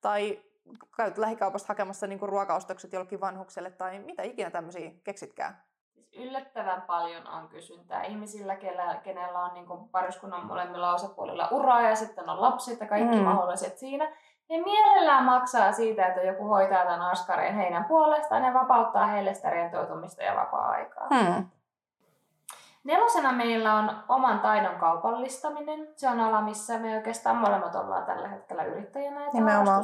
tai 0.02 0.42
käyt 0.98 1.18
lähikaupasta 1.18 1.68
hakemassa 1.68 2.08
niin 2.08 2.20
ruokaostokset 2.22 2.94
jollekin 2.94 3.22
vanhukselle 3.22 3.72
tai 3.72 4.00
mitä 4.00 4.24
ikinä 4.24 4.50
tämmöisiä 4.50 4.92
keksitkään. 5.04 5.64
Siis 5.94 6.14
yllättävän 6.14 6.82
paljon 6.82 7.28
on 7.28 7.50
kysyntää 7.50 8.04
ihmisillä, 8.04 8.56
kenellä, 8.56 9.40
on 9.40 9.54
niin 9.54 9.90
pariskunnan 9.92 10.46
molemmilla 10.46 10.94
osapuolilla 10.94 11.48
uraa 11.52 11.82
ja 11.82 11.96
sitten 11.96 12.30
on 12.30 12.42
lapset 12.42 12.80
ja 12.80 12.88
kaikki 12.88 13.16
mm. 13.18 13.24
mahdolliset 13.24 13.78
siinä. 13.78 14.16
Ne 14.50 14.62
mielellään 14.62 15.24
maksaa 15.24 15.72
siitä, 15.72 16.08
että 16.08 16.22
joku 16.22 16.48
hoitaa 16.48 16.84
tämän 16.84 17.02
askareen 17.02 17.56
heidän 17.56 17.86
puolestaan 17.86 18.44
ja 18.44 18.54
vapauttaa 18.54 19.08
heille 19.08 19.34
sitä 19.34 19.50
rentoutumista 19.50 20.24
ja 20.24 20.36
vapaa-aikaa. 20.36 21.08
Mm. 21.10 21.50
Nelosena 22.84 23.32
meillä 23.32 23.74
on 23.74 23.92
oman 24.10 24.40
taidon 24.40 24.76
kaupallistaminen. 24.76 25.88
Se 25.96 26.10
on 26.10 26.20
ala, 26.20 26.42
missä 26.42 26.80
me 26.80 26.96
oikeastaan 26.96 27.36
molemmat 27.36 27.76
ollaan 27.76 28.06
tällä 28.06 28.28
hetkellä 28.28 28.64
yrittäjänä. 28.64 29.22
Ja 29.22 29.30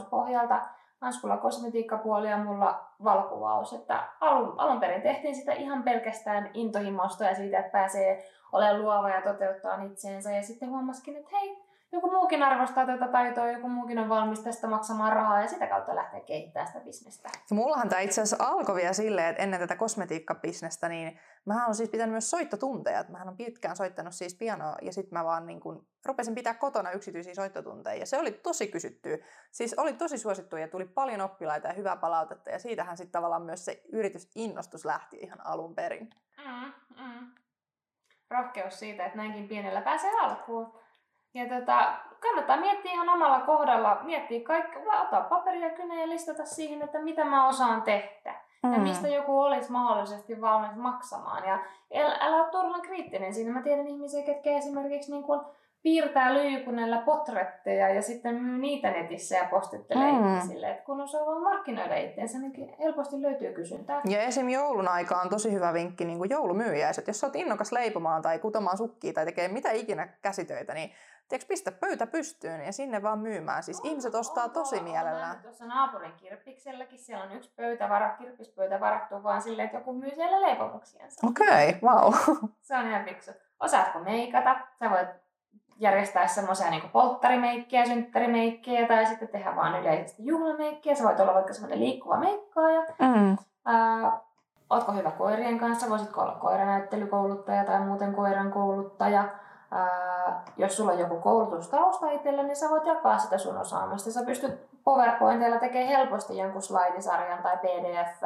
pohjalta 0.09 0.61
Anskulla 1.01 1.37
kosmetiikkapuoli 1.37 2.29
ja 2.29 2.37
mulla 2.37 2.85
valokuvaus. 3.03 3.73
Että 3.73 4.03
alun, 4.21 4.53
alun 4.57 4.79
perin 4.79 5.01
tehtiin 5.01 5.35
sitä 5.35 5.53
ihan 5.53 5.83
pelkästään 5.83 6.49
intohimosta 6.53 7.23
ja 7.23 7.35
siitä, 7.35 7.59
että 7.59 7.71
pääsee 7.71 8.29
olemaan 8.51 8.81
luova 8.81 9.09
ja 9.09 9.21
toteuttaa 9.21 9.83
itseensä. 9.83 10.31
Ja 10.31 10.41
sitten 10.41 10.69
huomasikin, 10.69 11.15
että 11.15 11.29
hei, 11.31 11.63
joku 11.91 12.11
muukin 12.11 12.43
arvostaa 12.43 12.85
tätä 12.85 13.07
taitoa, 13.07 13.51
joku 13.51 13.69
muukin 13.69 13.99
on 13.99 14.09
valmis 14.09 14.39
tästä 14.39 14.67
maksamaan 14.67 15.13
rahaa 15.13 15.41
ja 15.41 15.47
sitä 15.47 15.67
kautta 15.67 15.95
lähtee 15.95 16.21
kehittämään 16.21 16.67
sitä 16.67 16.79
bisnestä. 16.79 17.29
Ja 17.49 17.55
mullahan 17.55 17.89
tämä 17.89 17.99
itse 17.99 18.21
asiassa 18.21 18.45
alkoi 18.45 18.75
vielä 18.75 18.93
silleen, 18.93 19.29
että 19.29 19.43
ennen 19.43 19.59
tätä 19.59 19.75
kosmetiikkabisnestä, 19.75 20.89
niin 20.89 21.19
mä 21.45 21.67
on 21.67 21.75
siis 21.75 21.89
pitänyt 21.89 22.11
myös 22.11 22.29
soittotunteja. 22.29 23.05
Mä 23.09 23.23
on 23.27 23.37
pitkään 23.37 23.75
soittanut 23.75 24.13
siis 24.13 24.35
pianoa 24.35 24.75
ja 24.81 24.93
sitten 24.93 25.19
mä 25.19 25.23
vaan 25.23 25.45
niin 25.45 25.59
kun 25.59 25.87
rupesin 26.05 26.35
pitää 26.35 26.53
kotona 26.53 26.91
yksityisiä 26.91 27.33
soittotunteja 27.33 27.99
ja 27.99 28.05
se 28.05 28.17
oli 28.17 28.31
tosi 28.31 28.67
kysytty. 28.67 29.23
Siis 29.51 29.73
oli 29.77 29.93
tosi 29.93 30.17
suosittu 30.17 30.55
ja 30.55 30.67
tuli 30.67 30.85
paljon 30.85 31.21
oppilaita 31.21 31.67
ja 31.67 31.73
hyvää 31.73 31.95
palautetta 31.95 32.49
ja 32.49 32.59
siitähän 32.59 32.97
sitten 32.97 33.11
tavallaan 33.11 33.41
myös 33.41 33.65
se 33.65 33.83
yritysinnostus 33.91 34.85
lähti 34.85 35.17
ihan 35.17 35.45
alun 35.45 35.75
perin. 35.75 36.09
Mm, 36.37 36.73
mm. 37.03 37.31
Rohkeus 38.29 38.79
siitä, 38.79 39.05
että 39.05 39.17
näinkin 39.17 39.47
pienellä 39.47 39.81
pääsee 39.81 40.11
alkuun. 40.19 40.79
Ja 41.33 41.59
tota, 41.59 41.93
kannattaa 42.19 42.57
miettiä 42.57 42.91
ihan 42.91 43.09
omalla 43.09 43.39
kohdalla, 43.39 43.99
miettiä 44.03 44.43
kaikki, 44.43 44.79
ottaa 45.01 45.21
paperia 45.21 45.67
ja 45.67 45.73
kynä 45.75 46.01
ja 46.01 46.09
listata 46.09 46.45
siihen, 46.45 46.81
että 46.81 46.99
mitä 46.99 47.25
mä 47.25 47.47
osaan 47.47 47.81
tehdä. 47.81 48.35
Mm. 48.63 48.73
Ja 48.73 48.79
mistä 48.79 49.07
joku 49.07 49.41
olisi 49.41 49.71
mahdollisesti 49.71 50.41
valmis 50.41 50.75
maksamaan. 50.75 51.47
Ja 51.47 51.59
älä 52.19 52.35
ole 52.35 52.51
turhan 52.51 52.81
kriittinen 52.81 53.33
siinä. 53.33 53.53
Mä 53.53 53.61
tiedän 53.61 53.87
ihmisiä, 53.87 54.23
ketkä 54.23 54.57
esimerkiksi 54.57 55.11
niin 55.11 55.23
kuin 55.23 55.41
piirtää 55.81 56.33
lyijykunnella 56.33 56.97
potretteja 56.97 57.89
ja 57.89 58.01
sitten 58.01 58.35
myy 58.35 58.57
niitä 58.57 58.91
netissä 58.91 59.35
ja 59.35 59.47
postittelee 59.49 60.11
mm. 60.11 60.17
ihmisille. 60.17 60.71
Et 60.71 60.81
kun 60.81 61.01
osaa 61.01 61.25
vaan 61.25 61.43
markkinoida 61.43 61.95
itseensä, 61.95 62.39
niin 62.39 62.75
helposti 62.79 63.21
löytyy 63.21 63.53
kysyntää. 63.53 64.01
Ja 64.05 64.21
esim. 64.21 64.49
joulun 64.49 64.87
aika 64.87 65.15
on 65.15 65.29
tosi 65.29 65.53
hyvä 65.53 65.73
vinkki 65.73 66.05
niin 66.05 66.17
kuin 66.17 66.29
joulumyyjäiset. 66.29 67.07
Jos 67.07 67.19
sä 67.19 67.27
oot 67.27 67.35
innokas 67.35 67.71
leipomaan 67.71 68.21
tai 68.21 68.39
kutomaan 68.39 68.77
sukkia 68.77 69.13
tai 69.13 69.25
tekee 69.25 69.47
mitä 69.47 69.71
ikinä 69.71 70.07
käsitöitä, 70.21 70.73
niin 70.73 70.91
tiedätkö, 71.29 71.47
pistä 71.47 71.71
pöytä 71.71 72.07
pystyyn 72.07 72.65
ja 72.65 72.71
sinne 72.71 73.01
vaan 73.03 73.19
myymään. 73.19 73.63
Siis 73.63 73.79
on, 73.79 73.85
ihmiset 73.87 74.15
ostaa 74.15 74.43
on, 74.43 74.51
tosi 74.51 74.77
on, 74.77 74.83
mielellään. 74.83 75.35
On, 75.35 75.41
tuossa 75.41 75.65
naapurin 75.65 76.13
kirppikselläkin 76.17 76.99
siellä 76.99 77.23
on 77.23 77.31
yksi 77.31 77.51
pöytä, 77.55 78.15
kirppispöytä 78.17 78.79
varattu 78.79 79.23
vaan 79.23 79.41
silleen, 79.41 79.65
että 79.65 79.77
joku 79.77 79.93
myy 79.93 80.15
siellä 80.15 80.41
leipomuksiansa. 80.41 81.27
Okei, 81.27 81.69
okay, 81.69 81.89
wow. 81.89 82.13
Se 82.61 82.77
on 82.77 82.87
ihan 82.87 83.05
fiksu. 83.05 83.31
Osaatko 83.59 83.99
meikata? 83.99 84.59
Sä 84.79 84.89
voit 84.89 85.09
järjestää 85.79 86.27
semmoisia 86.27 86.69
niin 86.69 86.89
polttarimeikkejä, 86.89 87.85
synttärimeikkejä 87.85 88.87
tai 88.87 89.05
sitten 89.05 89.27
tehdä 89.27 89.55
vaan 89.55 89.81
yleisesti 89.81 90.25
juhlameikkiä. 90.25 90.95
Sä 90.95 91.03
voit 91.03 91.19
olla 91.19 91.33
vaikka 91.33 91.53
semmoinen 91.53 91.79
liikkuva 91.79 92.17
meikkaaja. 92.17 92.81
Mm. 92.99 93.37
Ää, 93.65 94.19
ootko 94.69 94.91
hyvä 94.91 95.11
koirien 95.11 95.59
kanssa? 95.59 95.89
Voisitko 95.89 96.21
olla 96.21 96.35
koiranäyttelykouluttaja 96.35 97.65
tai 97.65 97.79
muuten 97.79 98.13
koiran 98.13 98.51
kouluttaja? 98.51 99.23
Ää, 99.71 100.43
jos 100.57 100.77
sulla 100.77 100.91
on 100.91 100.99
joku 100.99 101.15
koulutustausta 101.15 102.11
itsellä, 102.11 102.43
niin 102.43 102.55
sä 102.55 102.69
voit 102.69 102.85
jakaa 102.85 103.17
sitä 103.17 103.37
sun 103.37 103.57
osaamista. 103.57 104.11
Sä 104.11 104.25
pystyt 104.25 104.69
PowerPointilla 104.83 105.59
tekemään 105.59 105.87
helposti 105.87 106.37
jonkun 106.37 106.61
slaidisarjan 106.61 107.43
tai 107.43 107.57
pdf 107.57 108.23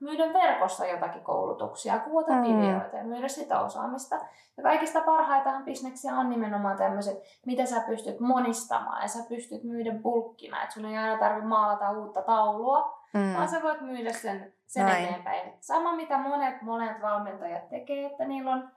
myydä 0.00 0.32
verkossa 0.32 0.86
jotakin 0.86 1.22
koulutuksia, 1.22 1.98
kuvata 1.98 2.32
mm. 2.32 2.42
videoita 2.42 2.96
ja 2.96 3.04
myydä 3.04 3.28
sitä 3.28 3.60
osaamista. 3.60 4.16
Ja 4.56 4.62
kaikista 4.62 5.00
parhaitahan 5.00 5.64
bisneksiä 5.64 6.14
on 6.14 6.30
nimenomaan 6.30 6.76
tämmöiset, 6.76 7.22
mitä 7.46 7.66
sä 7.66 7.80
pystyt 7.80 8.20
monistamaan 8.20 9.02
ja 9.02 9.08
sä 9.08 9.28
pystyt 9.28 9.64
myydä 9.64 9.92
bulkkina. 10.02 10.62
Että 10.62 10.74
sun 10.74 10.84
ei 10.84 10.98
aina 10.98 11.18
tarvitse 11.18 11.48
maalata 11.48 11.90
uutta 11.90 12.22
taulua, 12.22 12.98
mm. 13.14 13.34
vaan 13.36 13.48
sä 13.48 13.62
voit 13.62 13.80
myydä 13.80 14.12
sen, 14.12 14.52
sen 14.66 14.88
eteenpäin. 14.88 15.52
Sama 15.60 15.92
mitä 15.92 16.18
monet, 16.18 16.62
monet 16.62 17.02
valmentajat 17.02 17.68
tekee, 17.68 18.06
että 18.06 18.24
niillä 18.24 18.52
on 18.52 18.70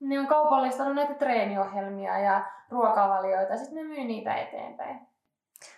ne 0.00 0.20
on 0.20 0.26
kaupallistanut 0.26 0.94
näitä 0.94 1.14
treeniohjelmia 1.14 2.18
ja 2.18 2.44
ruokavalioita, 2.70 3.52
ja 3.52 3.58
sitten 3.58 3.76
ne 3.76 3.94
myy 3.94 4.04
niitä 4.04 4.34
eteenpäin. 4.34 5.06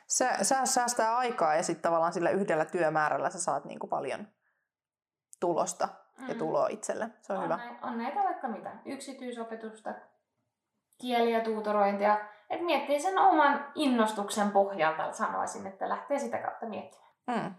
Se, 0.06 0.28
sä 0.42 0.66
säästää 0.66 1.16
aikaa 1.16 1.54
ja 1.54 1.62
sitten 1.62 1.82
tavallaan 1.82 2.12
sillä 2.12 2.30
yhdellä 2.30 2.64
työmäärällä 2.64 3.30
sä 3.30 3.40
saat 3.40 3.64
niinku 3.64 3.87
paljon 3.87 4.28
tulosta 5.40 5.88
mm. 6.18 6.28
ja 6.28 6.35
tuloa 6.35 6.68
itselle. 6.68 7.08
Se 7.23 7.32
on, 7.32 7.38
on 7.38 7.44
hyvä. 7.44 7.56
Näin, 7.56 7.78
on 7.82 7.99
näitä 7.99 8.20
vaikka 8.20 8.49
mitä. 8.49 8.70
Yksityisopetusta, 8.85 9.94
kieliä, 11.00 11.40
tuutorointia. 11.40 12.18
Että 12.50 12.64
miettii 12.64 13.00
sen 13.00 13.18
oman 13.18 13.73
innostuksen 13.75 14.50
pohjalta, 14.50 15.12
sanoisin, 15.12 15.66
että 15.66 15.88
lähtee 15.88 16.18
sitä 16.18 16.38
kautta 16.38 16.66
miettimään. 16.66 17.11
Mm. 17.26 17.54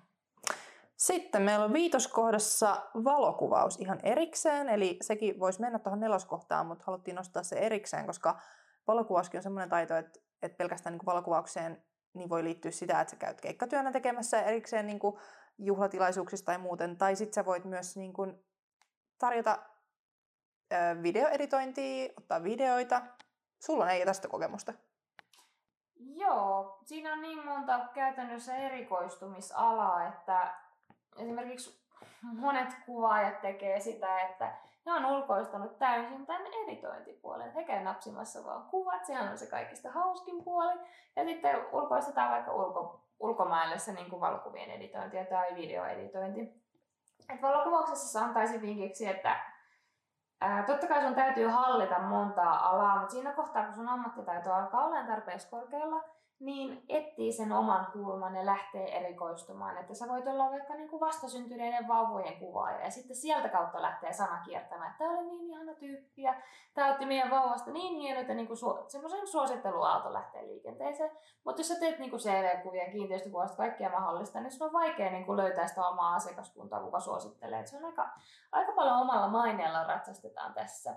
Sitten 0.97 1.41
meillä 1.41 1.65
on 1.65 1.73
viitoskohdassa 1.73 2.85
valokuvaus 3.03 3.79
ihan 3.79 3.99
erikseen, 4.03 4.69
eli 4.69 4.97
sekin 5.01 5.39
voisi 5.39 5.61
mennä 5.61 5.79
tuohon 5.79 5.99
neloskohtaan, 5.99 6.65
mutta 6.65 6.83
haluttiin 6.87 7.15
nostaa 7.15 7.43
se 7.43 7.55
erikseen, 7.55 8.05
koska 8.05 8.39
valokuvauskin 8.87 9.37
on 9.37 9.43
semmoinen 9.43 9.69
taito, 9.69 9.95
että, 9.95 10.19
että 10.41 10.57
pelkästään 10.57 10.93
niin 10.93 11.05
valokuvaukseen 11.05 11.83
niin 12.13 12.29
voi 12.29 12.43
liittyä 12.43 12.71
sitä, 12.71 13.01
että 13.01 13.11
sä 13.11 13.17
käyt 13.17 13.41
keikkatyönä 13.41 13.91
tekemässä 13.91 14.41
erikseen 14.41 14.87
niin 14.87 14.99
kuin 14.99 15.15
juhlatilaisuuksissa 15.57 16.45
tai 16.45 16.57
muuten, 16.57 16.97
tai 16.97 17.15
sitten 17.15 17.33
sä 17.33 17.45
voit 17.45 17.65
myös 17.65 17.97
niin 17.97 18.13
kuin 18.13 18.45
tarjota 19.17 19.59
ö, 20.73 21.03
videoeditointia, 21.03 22.13
ottaa 22.17 22.43
videoita. 22.43 23.01
Sulla 23.65 23.91
ei 23.91 24.05
tästä 24.05 24.27
kokemusta. 24.27 24.73
Joo, 25.95 26.79
siinä 26.85 27.13
on 27.13 27.21
niin 27.21 27.45
monta 27.45 27.79
käytännössä 27.93 28.55
erikoistumisalaa, 28.55 30.07
että 30.07 30.66
esimerkiksi 31.19 31.87
monet 32.21 32.69
kuvaajat 32.85 33.41
tekee 33.41 33.79
sitä, 33.79 34.21
että 34.21 34.55
ne 34.85 34.93
on 34.93 35.05
ulkoistanut 35.05 35.79
täysin 35.79 36.25
tämän 36.25 36.47
editointipuolen. 36.63 37.53
He 37.53 37.63
käy 37.63 37.83
napsimassa 37.83 38.45
vaan 38.45 38.63
kuvat, 38.63 39.05
sehän 39.05 39.31
on 39.31 39.37
se 39.37 39.47
kaikista 39.47 39.91
hauskin 39.91 40.43
puoli. 40.43 40.79
Ja 41.15 41.23
sitten 41.23 41.65
ulkoistetaan 41.71 42.31
vaikka 42.31 42.53
ulko, 42.53 43.01
ulkomaille 43.19 43.79
se 43.79 43.93
niin 43.93 44.09
kuin 44.09 44.21
valokuvien 44.21 44.71
editointi 44.71 45.17
tai 45.29 45.55
videoeditointi. 45.55 46.67
Et 47.33 47.41
valokuvauksessa 47.41 48.21
antaisin 48.21 48.61
vinkiksi, 48.61 49.07
että 49.07 49.39
ää, 50.41 50.63
totta 50.63 50.87
kai 50.87 51.01
sun 51.01 51.15
täytyy 51.15 51.47
hallita 51.47 51.99
montaa 51.99 52.69
alaa, 52.69 52.99
mutta 52.99 53.11
siinä 53.11 53.31
kohtaa, 53.31 53.63
kun 53.63 53.73
sun 53.73 53.89
ammattitaito 53.89 54.53
alkaa 54.53 54.85
olla 54.85 55.03
tarpeeksi 55.03 55.49
korkealla, 55.49 56.03
niin 56.39 56.85
etsii 56.89 57.31
sen 57.31 57.51
oman 57.51 57.87
kulman 57.93 58.35
ja 58.35 58.45
lähtee 58.45 58.97
erikoistumaan. 58.97 59.77
Että 59.77 59.93
sä 59.93 60.07
voit 60.07 60.27
olla 60.27 60.51
vaikka 60.51 60.73
niin 60.73 60.89
kuin 60.89 60.99
vastasyntyneiden 60.99 61.87
vauvojen 61.87 62.39
kuvaaja 62.39 62.83
ja 62.83 62.91
sitten 62.91 63.15
sieltä 63.15 63.49
kautta 63.49 63.81
lähtee 63.81 64.13
sana 64.13 64.41
kiertämään, 64.45 64.91
että 64.91 64.97
tämä 64.97 65.19
oli 65.19 65.27
niin 65.27 65.51
ihana 65.51 65.73
tyyppi 65.73 66.21
ja 66.21 66.35
tämä 66.73 66.91
otti 66.91 67.05
meidän 67.05 67.31
vauvasta 67.31 67.71
niin 67.71 67.95
hieno, 67.95 68.21
että 68.21 68.33
niin 68.33 68.47
kuin 68.47 68.57
semmoisen 68.87 69.27
suositteluaalto 69.27 70.13
lähtee 70.13 70.47
liikenteeseen. 70.47 71.11
Mutta 71.43 71.59
jos 71.59 71.67
sä 71.67 71.79
teet 71.79 71.99
niin 71.99 72.09
kuin 72.09 72.19
CV-kuvia, 72.19 72.91
kiinteistökuvasta, 72.91 73.57
kaikkea 73.57 73.89
mahdollista, 73.89 74.39
niin 74.39 74.51
sun 74.51 74.67
on 74.67 74.73
vaikea 74.73 75.11
niin 75.11 75.25
kuin 75.25 75.37
löytää 75.37 75.67
sitä 75.67 75.87
omaa 75.87 76.15
asiakaskuntaa, 76.15 76.83
kuka 76.83 76.99
suosittelee. 76.99 77.59
Et 77.59 77.67
se 77.67 77.77
on 77.77 77.85
aika, 77.85 78.09
aika 78.51 78.71
paljon 78.71 78.97
omalla 78.97 79.27
maineella 79.27 79.83
ratsastetaan 79.83 80.53
tässä. 80.53 80.95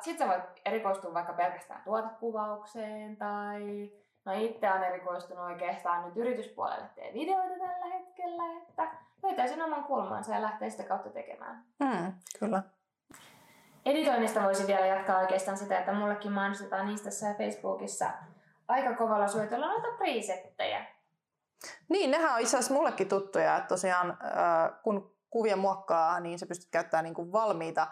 Sitten 0.00 0.28
sä 0.28 0.34
voit 0.34 0.44
erikoistua 0.64 1.14
vaikka 1.14 1.32
pelkästään 1.32 1.82
tuotekuvaukseen 1.84 3.16
tai 3.16 3.92
no 4.24 4.32
itse 4.32 4.72
on 4.72 4.84
erikoistunut 4.84 5.44
oikeastaan 5.44 6.04
nyt 6.04 6.16
yrityspuolelle 6.16 6.90
tee 6.94 7.14
videoita 7.14 7.54
tällä 7.58 7.86
hetkellä, 7.86 8.42
että 8.62 8.88
löytää 9.22 9.46
sen 9.46 9.62
oman 9.62 9.84
kulmansa 9.84 10.34
ja 10.34 10.42
lähtee 10.42 10.70
sitä 10.70 10.82
kautta 10.82 11.10
tekemään. 11.10 11.64
Mm, 11.80 12.12
kyllä. 12.38 12.62
Editoinnista 13.86 14.42
voisi 14.42 14.66
vielä 14.66 14.86
jatkaa 14.86 15.18
oikeastaan 15.18 15.56
sitä, 15.56 15.78
että 15.78 15.92
mullekin 15.92 16.32
mainostetaan 16.32 16.90
Instassa 16.90 17.26
ja 17.26 17.34
Facebookissa 17.34 18.10
aika 18.68 18.94
kovalla 18.94 19.28
suojatolla 19.28 19.66
noita 19.66 19.88
presettejä. 19.98 20.86
Niin, 21.88 22.10
nehän 22.10 22.34
on 22.34 22.40
itse 22.40 22.56
asiassa 22.56 22.74
mullekin 22.74 23.08
tuttuja, 23.08 23.56
että 23.56 23.68
tosiaan 23.68 24.18
kun 24.82 25.16
kuvia 25.30 25.56
muokkaa, 25.56 26.20
niin 26.20 26.38
se 26.38 26.46
pystyt 26.46 26.70
käyttämään 26.70 27.04
niin 27.04 27.14
kuin 27.14 27.32
valmiita 27.32 27.86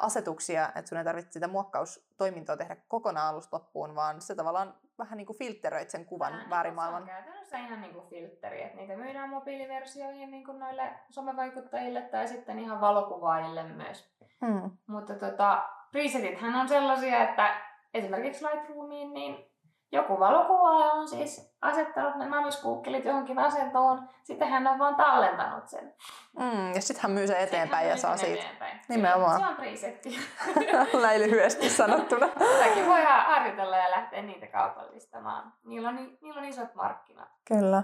asetuksia, 0.00 0.68
että 0.68 0.88
sun 0.88 0.98
ei 0.98 1.04
tarvitse 1.04 1.32
sitä 1.32 1.48
muokkaustoimintoa 1.48 2.56
tehdä 2.56 2.76
kokonaan 2.88 3.28
alusta 3.28 3.56
loppuun, 3.56 3.94
vaan 3.94 4.20
se 4.20 4.34
tavallaan 4.34 4.74
vähän 4.98 5.16
niin 5.16 5.26
kuin 5.26 5.38
filtteröit 5.38 5.90
sen 5.90 6.04
kuvan 6.04 6.32
Vähän 6.32 6.50
väärimaailman. 6.50 7.06
Se 7.06 7.10
on 7.10 7.16
käytännössä 7.16 7.58
ihan 7.58 7.80
niin 7.80 7.94
kuin 7.94 8.06
filtteri, 8.06 8.62
että 8.62 8.76
niitä 8.76 8.96
myydään 8.96 9.30
mobiiliversioihin 9.30 10.30
niin 10.30 10.44
kuin 10.44 10.58
noille 10.58 10.92
somevaikuttajille 11.10 12.02
tai 12.02 12.28
sitten 12.28 12.58
ihan 12.58 12.80
valokuvaajille 12.80 13.62
myös. 13.62 14.14
Hmm. 14.46 14.70
Mutta 14.86 15.14
tota, 15.14 15.68
presetithän 15.92 16.54
on 16.54 16.68
sellaisia, 16.68 17.28
että 17.28 17.60
esimerkiksi 17.94 18.44
Lightroomiin, 18.44 19.14
niin 19.14 19.50
joku 19.92 20.20
valokuvaaja 20.20 20.92
on 20.92 21.08
siis 21.08 21.53
asettanut 21.64 22.16
ne 22.16 22.28
namiskuukkelit 22.28 23.04
johonkin 23.04 23.38
asentoon, 23.38 24.08
sitten 24.22 24.48
hän 24.48 24.66
on 24.66 24.78
vaan 24.78 24.94
tallentanut 24.94 25.68
sen. 25.68 25.94
Mm, 26.38 26.74
ja 26.74 26.80
sitten 26.82 27.02
hän 27.02 27.10
myy 27.10 27.26
sen 27.26 27.36
eteenpäin 27.36 27.88
ja 27.88 27.96
saa 27.96 28.16
siitä. 28.16 28.42
Eteenpäin. 28.42 28.80
Nimenomaan. 28.88 29.40
Se 29.40 29.46
on 29.46 29.56
presetti. 29.56 30.18
Näin 31.02 31.20
lyhyesti 31.20 31.70
sanottuna. 31.80 32.26
Sitäkin 32.26 32.86
voi 32.86 33.02
harjoitella 33.04 33.76
ja 33.76 33.90
lähteä 33.90 34.22
niitä 34.22 34.46
kaupallistamaan. 34.46 35.52
Niillä 35.64 35.88
on, 35.88 35.96
niillä 36.20 36.40
on 36.40 36.44
isot 36.44 36.74
markkinat. 36.74 37.28
Kyllä. 37.48 37.82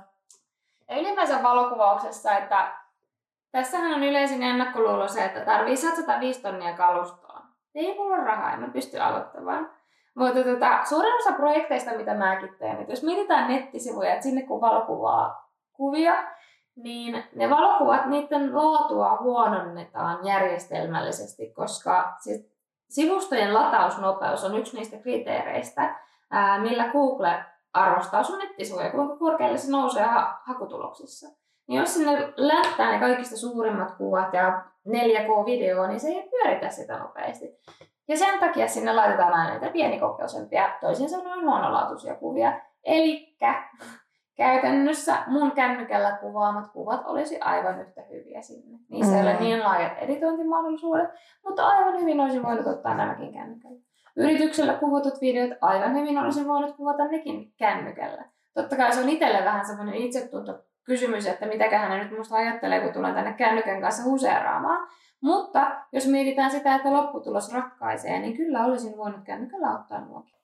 Ja 0.88 0.98
ylipäänsä 0.98 1.42
valokuvauksessa, 1.42 2.32
että 2.32 2.72
tässähän 3.52 3.92
on 3.92 4.02
yleisin 4.02 4.42
ennakkoluulo 4.42 5.08
se, 5.08 5.24
että 5.24 5.40
tarvii 5.40 5.76
satsata 5.76 6.20
5 6.20 6.42
tonnia 6.42 6.76
kalustoon. 6.76 7.42
Ei 7.74 7.94
mulla 7.96 8.16
ole 8.16 8.24
rahaa, 8.24 8.52
en 8.52 8.60
mä 8.60 8.68
pysty 8.68 8.98
aloittamaan. 8.98 9.70
Mutta 10.14 10.44
tota, 10.44 10.84
suurin 10.84 11.14
osa 11.14 11.32
projekteista, 11.32 11.96
mitä 11.96 12.14
mäkin 12.14 12.54
teen, 12.58 12.80
että 12.80 12.92
jos 12.92 13.02
mietitään 13.02 13.48
nettisivuja, 13.48 14.12
että 14.12 14.22
sinne 14.22 14.42
kun 14.42 14.60
valokuvaa 14.60 15.50
kuvia, 15.72 16.14
niin 16.76 17.24
ne 17.34 17.50
valokuvat, 17.50 18.06
niiden 18.06 18.56
laatua 18.56 19.18
huononnetaan 19.20 20.26
järjestelmällisesti, 20.26 21.52
koska 21.52 22.16
siis 22.20 22.50
sivustojen 22.88 23.54
latausnopeus 23.54 24.44
on 24.44 24.58
yksi 24.58 24.76
niistä 24.76 24.96
kriteereistä, 24.96 25.96
millä 26.62 26.88
Google 26.92 27.44
arvostaa 27.72 28.22
sun 28.22 28.38
nettisivuja, 28.38 28.90
kuinka 28.90 29.16
korkealle 29.16 29.58
se 29.58 29.70
nousee 29.70 30.04
ha- 30.04 30.40
hakutuloksissa. 30.44 31.28
Niin 31.68 31.80
jos 31.80 31.94
sinne 31.94 32.32
lähtää 32.36 32.92
ne 32.92 32.98
kaikista 32.98 33.36
suurimmat 33.36 33.90
kuvat 33.90 34.34
ja 34.34 34.62
4K-video, 34.88 35.86
niin 35.88 36.00
se 36.00 36.08
ei 36.08 36.28
pyöritä 36.30 36.68
sitä 36.68 36.98
nopeasti. 36.98 37.58
Ja 38.10 38.16
sen 38.16 38.40
takia 38.40 38.68
sinne 38.68 38.92
laitetaan 38.92 39.32
aina 39.32 39.52
niitä 39.52 39.72
pienikokoisempia, 39.72 40.70
toisin 40.80 41.10
sanoen 41.10 41.44
huonolaatuisia 41.44 42.14
kuvia. 42.14 42.60
Eli 42.84 43.36
käytännössä 44.36 45.16
mun 45.26 45.52
kännykällä 45.52 46.18
kuvaamat 46.20 46.72
kuvat 46.72 47.00
olisi 47.04 47.40
aivan 47.40 47.80
yhtä 47.80 48.02
hyviä 48.10 48.42
sinne. 48.42 48.78
Niissä 48.88 49.12
mm. 49.12 49.18
ei 49.18 49.22
ole 49.22 49.34
mm. 49.34 49.40
niin 49.40 49.60
laajat 49.60 49.92
editointimahdollisuudet, 49.98 51.08
mutta 51.44 51.66
aivan 51.66 52.00
hyvin 52.00 52.20
olisin 52.20 52.42
voinut 52.42 52.66
ottaa 52.66 52.94
nämäkin 52.94 53.32
kännykällä. 53.32 53.80
Yrityksellä 54.16 54.74
kuvatut 54.74 55.20
videot 55.20 55.58
aivan 55.60 55.94
hyvin 55.94 56.18
olisin 56.18 56.48
voinut 56.48 56.76
kuvata 56.76 57.04
nekin 57.04 57.52
kännykällä. 57.56 58.24
Totta 58.54 58.76
kai 58.76 58.92
se 58.92 59.00
on 59.00 59.08
itselle 59.08 59.44
vähän 59.44 59.66
semmoinen 59.66 59.94
itsetunto 59.94 60.58
kysymys, 60.84 61.26
että 61.26 61.46
mitäköhän 61.46 61.88
hän 61.88 61.98
nyt 62.00 62.18
musta 62.18 62.36
ajattelee, 62.36 62.80
kun 62.80 62.92
tulen 62.92 63.14
tänne 63.14 63.32
kännykän 63.32 63.80
kanssa 63.80 64.04
huseeraamaan. 64.04 64.88
Mutta 65.22 65.70
jos 65.92 66.06
mietitään 66.06 66.50
sitä, 66.50 66.74
että 66.74 66.92
lopputulos 66.92 67.52
rakkaisee, 67.54 68.18
niin 68.18 68.36
kyllä 68.36 68.64
olisin 68.64 68.96
voinut 68.96 69.24
kännykällä 69.24 69.78
ottaa 69.80 70.00
nuokin. 70.00 70.34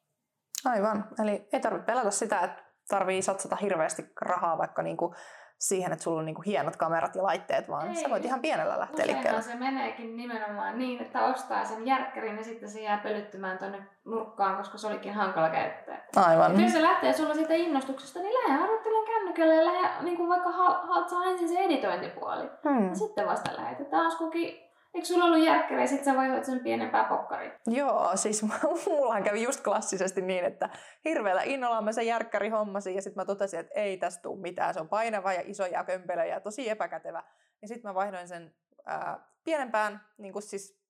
Aivan. 0.64 1.04
Eli 1.23 1.49
ei 1.52 1.61
tarvitse 1.61 1.87
pelata 1.87 2.11
sitä, 2.11 2.40
että 2.40 2.62
tarvii 2.88 3.23
satsata 3.23 3.56
hirveästi 3.56 4.12
rahaa 4.21 4.59
vaikka 4.59 4.83
niinku 4.83 5.14
siihen, 5.59 5.92
että 5.92 6.02
sulla 6.02 6.18
on 6.18 6.25
niinku 6.26 6.42
hienot 6.42 6.76
kamerat 6.76 7.16
ja 7.16 7.23
laitteet, 7.23 7.68
vaan 7.68 7.88
Ei, 7.88 7.95
sä 7.95 8.11
voit 8.11 8.25
ihan 8.25 8.40
pienellä 8.40 8.78
lähteä 8.80 9.06
liikkeelle. 9.06 9.42
se 9.42 9.54
meneekin 9.54 10.16
nimenomaan 10.16 10.78
niin, 10.78 11.02
että 11.02 11.25
ostaa 11.25 11.64
sen 11.64 11.87
järkkärin 11.87 12.37
ja 12.37 12.45
sitten 12.45 12.68
se 12.68 12.80
jää 12.80 12.99
pölyttymään 12.99 13.59
tuonne 13.59 13.87
nurkkaan, 14.04 14.56
koska 14.56 14.78
se 14.78 14.87
olikin 14.87 15.14
hankala 15.14 15.49
käyttää. 15.49 16.06
Aivan. 16.16 16.54
Ja 16.56 16.62
jos 16.62 16.73
se 16.73 16.83
lähtee 16.83 17.12
sulla 17.12 17.35
siitä 17.35 17.54
innostuksesta, 17.54 18.18
niin 18.18 18.35
lähde 18.35 18.61
harjoittelemaan 18.61 19.06
kännykällä 19.06 19.54
ja 19.54 19.64
lähde 19.64 20.02
niin 20.04 20.16
kuin 20.16 20.28
vaikka 20.28 20.50
ha- 20.52 21.09
saa 21.09 21.25
ensin 21.25 21.49
se 21.49 21.59
editointipuoli. 21.59 22.50
Hmm. 22.68 22.88
Ja 22.88 22.95
sitten 22.95 23.26
vasta 23.26 23.56
lähetetään 23.56 24.16
kukin 24.18 24.65
Eikö 24.97 25.07
sulla 25.07 25.25
ollut 25.25 25.45
järkkäri 25.45 25.81
ja 25.81 25.87
sitten 25.87 26.05
sä 26.05 26.19
vaihoit 26.19 26.45
sen 26.45 26.61
pienempää 26.61 27.05
pokkari? 27.05 27.53
Joo, 27.67 28.11
siis 28.15 28.45
mullahan 28.87 29.23
kävi 29.23 29.43
just 29.43 29.65
klassisesti 29.65 30.23
niin, 30.23 30.45
että 30.45 30.71
hirveällä 31.05 31.43
innolla 31.43 31.83
mä 31.83 31.93
sen 31.93 32.07
järkkäri 32.07 32.49
hommasin 32.49 32.95
ja 32.95 33.03
sitten 33.03 33.21
mä 33.21 33.25
totesin, 33.25 33.61
että 33.61 33.81
ei 33.81 33.97
tästä 33.97 34.23
tule 34.23 34.41
mitään. 34.41 34.75
Se 34.75 34.81
on 34.81 34.88
painava 34.88 35.33
ja 35.33 35.43
iso 35.45 35.67
ja 35.67 35.85
kömpelö 35.85 36.25
ja 36.25 36.41
tosi 36.41 36.71
epäkätevä. 36.71 37.23
Ja 37.62 37.69
sitten 37.69 37.91
mä 37.91 37.95
vaihdoin 37.95 38.29
sen 38.29 38.55
ää, 38.87 39.21
pienempään 39.45 40.00
niin 40.19 40.33
kuin 40.33 40.43
siis 40.43 40.81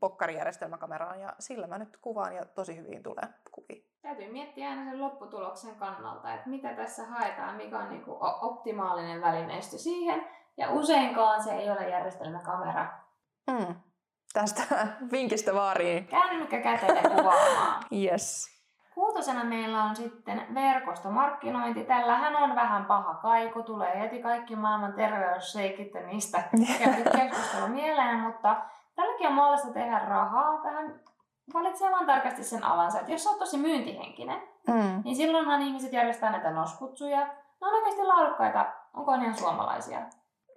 pokkarijärjestelmäkameraan 0.00 1.20
ja 1.20 1.32
sillä 1.38 1.66
mä 1.66 1.78
nyt 1.78 1.96
kuvaan 1.96 2.34
ja 2.34 2.44
tosi 2.44 2.76
hyvin 2.76 3.02
tulee 3.02 3.28
kuvia. 3.50 3.82
Täytyy 4.02 4.32
miettiä 4.32 4.68
aina 4.68 4.84
sen 4.84 5.00
lopputuloksen 5.00 5.74
kannalta, 5.74 6.34
että 6.34 6.48
mitä 6.48 6.74
tässä 6.74 7.06
haetaan, 7.06 7.56
mikä 7.56 7.78
on 7.78 7.88
niin 7.88 8.04
kuin 8.04 8.18
optimaalinen 8.42 9.20
välineistö 9.20 9.78
siihen. 9.78 10.24
Ja 10.56 10.70
useinkaan 10.70 11.42
se 11.42 11.52
ei 11.52 11.70
ole 11.70 11.88
järjestelmäkamera, 11.88 13.07
Mm. 13.48 13.74
Tästä 14.32 14.62
vinkistä 15.12 15.54
vaariin. 15.54 16.06
Kännykkä 16.06 16.60
käteen 16.60 17.02
kuvaamaan. 17.02 17.82
yes. 18.02 18.58
Kuutosena 18.94 19.44
meillä 19.44 19.84
on 19.84 19.96
sitten 19.96 20.46
verkostomarkkinointi. 20.54 21.84
Tällähän 21.84 22.36
on 22.36 22.54
vähän 22.54 22.84
paha 22.84 23.14
kaiku, 23.14 23.62
tulee 23.62 24.00
heti 24.00 24.22
kaikki 24.22 24.56
maailman 24.56 24.92
terveysseikit 24.92 25.94
ja 25.94 26.06
niistä 26.06 26.42
keskustelu 27.16 27.68
mieleen, 27.68 28.20
mutta 28.20 28.56
tälläkin 28.94 29.26
on 29.26 29.32
mahdollista 29.32 29.72
tehdä 29.72 29.98
rahaa 29.98 30.62
vähän 30.62 31.00
valitsee 31.54 31.90
vaan 31.90 32.06
tarkasti 32.06 32.44
sen 32.44 32.64
alansa. 32.64 33.00
Että 33.00 33.12
jos 33.12 33.26
olet 33.26 33.38
tosi 33.38 33.58
myyntihenkinen, 33.58 34.42
mm. 34.68 35.02
niin 35.04 35.16
silloinhan 35.16 35.62
ihmiset 35.62 35.92
järjestää 35.92 36.30
näitä 36.30 36.50
noskutsuja. 36.50 37.26
Ne 37.60 37.66
on 37.66 37.74
oikeasti 37.74 38.02
laadukkaita. 38.02 38.66
Onko 38.94 39.16
ne 39.16 39.22
ihan 39.22 39.34
suomalaisia? 39.34 39.98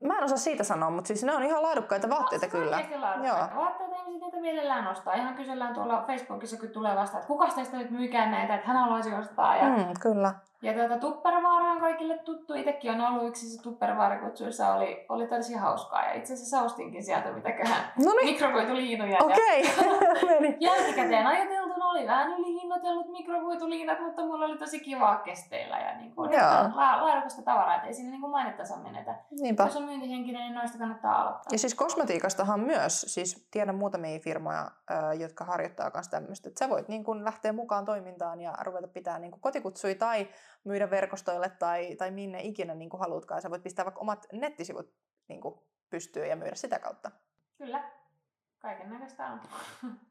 Mä 0.03 0.17
en 0.17 0.24
osaa 0.24 0.38
siitä 0.38 0.63
sanoa, 0.63 0.89
mutta 0.89 1.08
siis 1.08 1.24
ne 1.24 1.36
on 1.36 1.43
ihan 1.43 1.63
laadukkaita 1.63 2.10
vaatteita 2.10 2.46
no, 2.46 2.51
kyllä. 2.51 2.79
Joo. 3.27 3.38
Vaatteita 3.55 3.96
ihmiset 3.96 4.22
niitä 4.22 4.41
mielellään 4.41 4.88
ostaa. 4.88 5.13
Ihan 5.13 5.36
kysellään 5.36 5.74
tuolla 5.74 6.03
Facebookissa, 6.08 6.58
kun 6.58 6.70
tulee 6.70 6.96
vasta, 6.96 7.17
että 7.17 7.27
kuka 7.27 7.48
teistä 7.48 7.77
nyt 7.77 7.91
myykään 7.91 8.31
näitä, 8.31 8.55
että 8.55 8.67
hän 8.67 8.77
haluaisi 8.77 9.13
ostaa. 9.13 9.55
Ja, 9.55 9.63
mm, 9.63 9.93
kyllä. 10.01 10.34
Ja 10.62 10.74
tuota, 10.74 10.98
Tupperware 10.98 11.70
on 11.70 11.79
kaikille 11.79 12.17
tuttu. 12.17 12.53
Itsekin 12.53 12.91
on 12.91 13.01
ollut 13.01 13.27
yksi 13.27 13.50
se 13.50 13.62
Tupperware-kutsuissa, 13.62 14.74
oli, 14.75 15.05
oli 15.10 15.27
tosi 15.27 15.56
hauskaa. 15.56 16.06
Ja 16.06 16.13
itse 16.13 16.34
asiassa 16.34 16.62
ostinkin 16.62 17.04
sieltä 17.04 17.32
mitäköhän 17.32 17.84
mikrovoituliinuja. 18.23 19.17
Okei, 19.23 19.62
okay. 19.80 20.54
Jälkikäteen 20.60 21.28
ajateltuna 21.28 21.70
oli 21.91 22.08
vähän 22.08 22.39
ylihinnoitellut 22.39 23.12
mikrovoituliinat, 23.12 23.99
mutta 23.99 24.21
mulla 24.21 24.45
oli 24.45 24.58
tosi 24.58 24.80
kiva 24.80 25.17
kesteillä 25.17 25.80
ja 25.80 25.97
niin 25.97 26.15
kuin, 26.15 26.32
la- 26.75 27.06
laadukasta 27.06 27.41
tavaraa, 27.41 27.75
että 27.75 27.88
ei 27.88 27.93
siinä 27.93 28.10
niin 28.12 28.30
mainittansa 28.30 28.77
menetä. 28.77 29.15
Niinpä. 29.41 29.63
Jos 29.63 29.75
on 29.75 29.84
myyntihenkinen, 29.84 30.41
niin 30.41 30.56
noista 30.56 30.77
kannattaa 30.77 31.21
aloittaa. 31.21 31.51
Ja 31.51 31.58
siis 31.58 31.75
kosmetiikastahan 31.75 32.60
myös, 32.60 33.01
siis 33.01 33.47
tiedän 33.51 33.75
muutamia 33.75 34.19
firmoja, 34.19 34.71
jotka 35.19 35.45
harjoittaa 35.45 35.91
myös 35.93 36.08
tämmöistä, 36.08 36.49
että 36.49 36.60
sä 36.60 36.69
voit 36.69 36.88
niin 36.88 37.04
kuin 37.04 37.25
lähteä 37.25 37.54
mukaan 37.54 37.86
toimintaan 37.86 38.41
ja 38.41 38.56
ruveta 38.63 38.88
pitää 38.88 39.19
niin 39.19 39.32
kuin 39.32 39.41
kotikutsui 39.41 39.95
tai 39.95 40.27
myydä 40.63 40.89
verkostoille 40.89 41.49
tai, 41.49 41.95
tai 41.95 42.12
minne 42.12 42.41
ikinä 42.41 42.75
niin 42.75 42.89
kuin 42.89 42.99
haluatkaan. 42.99 43.41
Sä 43.41 43.49
voit 43.49 43.63
pistää 43.63 43.86
vaikka 43.86 44.01
omat 44.01 44.27
nettisivut 44.32 44.93
niin 45.27 45.41
kuin 45.41 45.60
pystyyn 45.89 46.30
ja 46.30 46.36
myydä 46.36 46.56
sitä 46.56 46.80
kautta. 46.80 47.12
Kyllä, 47.58 47.91
kaiken 48.60 48.89
näköistä 48.89 49.27
on. 49.27 49.39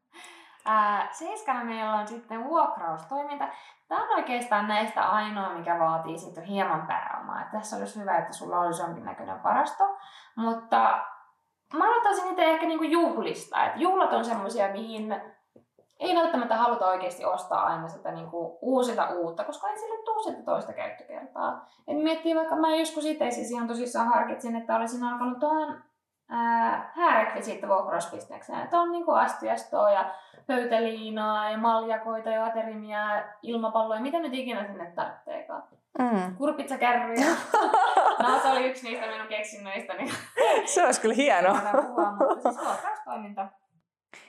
Seiskana 1.11 1.63
meillä 1.63 1.93
on 1.93 2.07
sitten 2.07 2.43
vuokraustoiminta. 2.43 3.47
Tämä 3.87 4.03
on 4.03 4.15
oikeastaan 4.15 4.67
näistä 4.67 5.09
ainoa, 5.09 5.53
mikä 5.53 5.79
vaatii 5.79 6.17
sitten 6.17 6.43
hieman 6.43 6.87
pääomaa. 6.87 7.43
Tässä 7.51 7.75
olisi 7.77 7.99
hyvä, 7.99 8.17
että 8.17 8.33
sulla 8.33 8.59
olisi 8.59 8.81
jonkinnäköinen 8.81 9.43
varasto. 9.43 9.83
Mutta 10.35 10.99
mä 11.73 11.85
aloittaisin 11.85 12.29
itse 12.29 12.43
ehkä 12.43 12.65
niinku 12.65 12.83
juhlista. 12.83 13.65
Et 13.65 13.73
juhlat 13.75 14.13
on 14.13 14.25
semmoisia, 14.25 14.71
mihin 14.71 15.21
ei 15.99 16.15
välttämättä 16.15 16.57
haluta 16.57 16.87
oikeasti 16.87 17.25
ostaa 17.25 17.65
aina 17.65 17.87
sitä 17.87 18.11
niinku 18.11 18.59
uusita 18.61 19.09
uutta, 19.09 19.43
koska 19.43 19.69
ei 19.69 19.77
sille 19.77 20.03
tule 20.03 20.23
sitä 20.23 20.43
toista 20.43 20.73
käyttökertaa. 20.73 21.65
Et 21.87 21.97
miettii 21.97 22.35
vaikka, 22.35 22.55
mä 22.55 22.75
joskus 22.75 23.05
itse 23.05 23.31
siis 23.31 23.51
ihan 23.51 23.67
tosissaan 23.67 24.07
harkitsin, 24.07 24.55
että 24.55 24.75
olisin 24.75 25.03
alkanut 25.03 25.39
tuohon 25.39 25.83
häärekvisiittovuokrausbisnekseen. 26.95 28.61
Että 28.61 28.79
on 28.79 28.91
niinku 28.91 29.11
astiastoa 29.11 29.91
ja 29.91 30.05
pöytäliinaa 30.47 31.51
ja 31.51 31.57
maljakoita 31.57 32.29
ja 32.29 32.45
aterimia, 32.45 33.23
ilmapalloja, 33.41 34.01
mitä 34.01 34.19
nyt 34.19 34.33
ikinä 34.33 34.65
sinne 34.65 34.91
tarvitseekaan. 34.95 35.63
Mm. 35.99 36.35
Kurpitsakärryjä. 36.35 37.25
no, 38.23 38.39
se 38.39 38.47
oli 38.47 38.69
yksi 38.69 38.83
niistä 38.83 39.07
minun 39.07 39.27
keksinnöistä. 39.27 39.93
Niin 39.93 40.11
se 40.65 40.85
olisi 40.85 41.01
kyllä 41.01 41.15
hienoa. 41.15 41.59
Puhua, 41.71 42.11
mutta 42.11 42.51
siis 42.51 42.65
vuokraustoiminta 42.65 43.47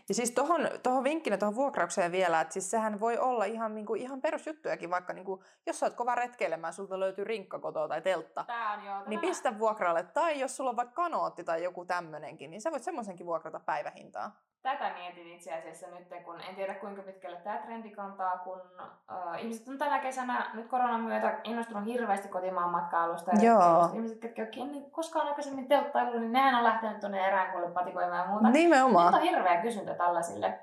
ja 0.09 0.15
siis 0.15 0.31
tuohon, 0.31 0.69
tohon 0.83 1.05
vinkkinä 1.05 1.37
tuohon 1.37 1.55
vuokraukseen 1.55 2.13
vielä, 2.13 2.41
että 2.41 2.53
siis 2.53 2.71
sehän 2.71 3.01
voi 3.01 3.19
olla 3.19 3.45
ihan, 3.45 3.75
niinku, 3.75 3.95
ihan 3.95 4.21
perusjuttujakin, 4.21 4.91
vaikka 4.91 5.13
niinku, 5.13 5.43
jos 5.67 5.81
sä 5.81 5.87
oot 5.87 5.95
kova 5.95 6.15
retkeilemään, 6.15 6.73
sulta 6.73 7.01
löytyy 7.01 7.25
rinkkakoto 7.25 7.89
tai 7.89 8.03
teltta, 8.03 8.45
Tää 8.47 8.73
on 8.73 8.85
joo, 8.85 9.03
niin 9.07 9.21
pistä 9.21 9.59
vuokralle. 9.59 10.03
Tai 10.03 10.41
jos 10.41 10.57
sulla 10.57 10.71
on 10.71 10.77
vaikka 10.77 10.95
kanootti 10.95 11.45
tai 11.45 11.63
joku 11.63 11.85
tämmönenkin, 11.85 12.51
niin 12.51 12.61
sä 12.61 12.71
voit 12.71 12.83
semmoisenkin 12.83 13.27
vuokrata 13.27 13.61
päivähintaa. 13.61 14.37
Tätä 14.63 14.93
mietin 14.99 15.35
itse 15.35 15.55
asiassa 15.55 15.87
nyt, 15.87 16.25
kun 16.25 16.41
en 16.49 16.55
tiedä 16.55 16.75
kuinka 16.75 17.03
pitkälle 17.03 17.37
tämä 17.37 17.59
trendi 17.59 17.91
kantaa, 17.91 18.39
kun 18.39 18.61
uh, 18.61 19.39
ihmiset 19.39 19.69
on 19.69 19.79
tänä 19.79 19.99
kesänä 19.99 20.51
nyt 20.55 20.69
koronan 20.69 21.01
myötä 21.01 21.41
innostunut 21.45 21.85
hirveästi 21.85 22.29
kotimaan 22.29 22.71
matkailusta. 22.71 23.31
Joo. 23.43 23.91
Ihmiset, 23.95 24.23
jotka 24.25 24.43
ei 24.43 24.91
koskaan 24.91 25.29
aikaisemmin 25.29 25.69
telttailu, 25.69 26.19
niin 26.19 26.33
nehän 26.33 26.55
on 26.55 26.65
lähtenyt 26.65 27.01
tuonne 27.01 27.27
eräänkuolle 27.27 27.71
patikoimaan 27.71 28.21
ja 28.21 28.27
muuta. 28.27 28.51
Nimenomaan. 28.51 29.13
Nyt 29.13 29.23
on 29.23 29.29
hirveä 29.29 29.63
kysyntä 29.63 29.95
tällaisille. 29.95 30.59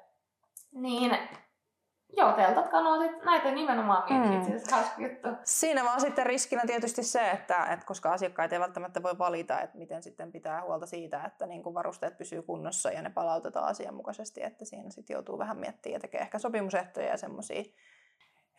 Niin 0.72 1.18
Joo, 2.18 2.32
teltat, 2.32 2.70
kanootit, 2.70 3.24
näitä 3.24 3.52
nimenomaan 3.52 4.04
mietin, 4.10 4.40
mm. 4.40 4.46
siis 4.46 4.72
hauska 4.72 5.02
juttu. 5.02 5.30
Siinä 5.44 5.84
vaan 5.84 6.02
sitten 6.02 6.26
riskinä 6.26 6.62
tietysti 6.68 7.04
se, 7.04 7.32
että, 7.32 7.64
että 7.64 7.86
koska 7.86 8.12
asiakkaat 8.12 8.54
ei 8.54 8.60
välttämättä 8.60 9.04
voi 9.04 9.18
valita, 9.18 9.62
että 9.62 9.78
miten 9.78 10.04
sitten 10.04 10.32
pitää 10.32 10.62
huolta 10.62 10.86
siitä, 10.86 11.24
että 11.24 11.48
niin 11.48 11.64
kuin 11.64 11.74
varusteet 11.74 12.18
pysyy 12.18 12.42
kunnossa 12.42 12.92
ja 12.92 13.02
ne 13.02 13.10
palautetaan 13.10 13.68
asianmukaisesti, 13.68 14.44
että 14.44 14.66
siinä 14.66 14.90
sitten 14.90 15.14
joutuu 15.14 15.38
vähän 15.38 15.58
miettimään 15.58 15.94
ja 15.94 16.00
tekee 16.00 16.22
ehkä 16.22 16.40
sopimusehtoja 16.40 17.08
ja 17.08 17.18
semmoisia 17.18 17.64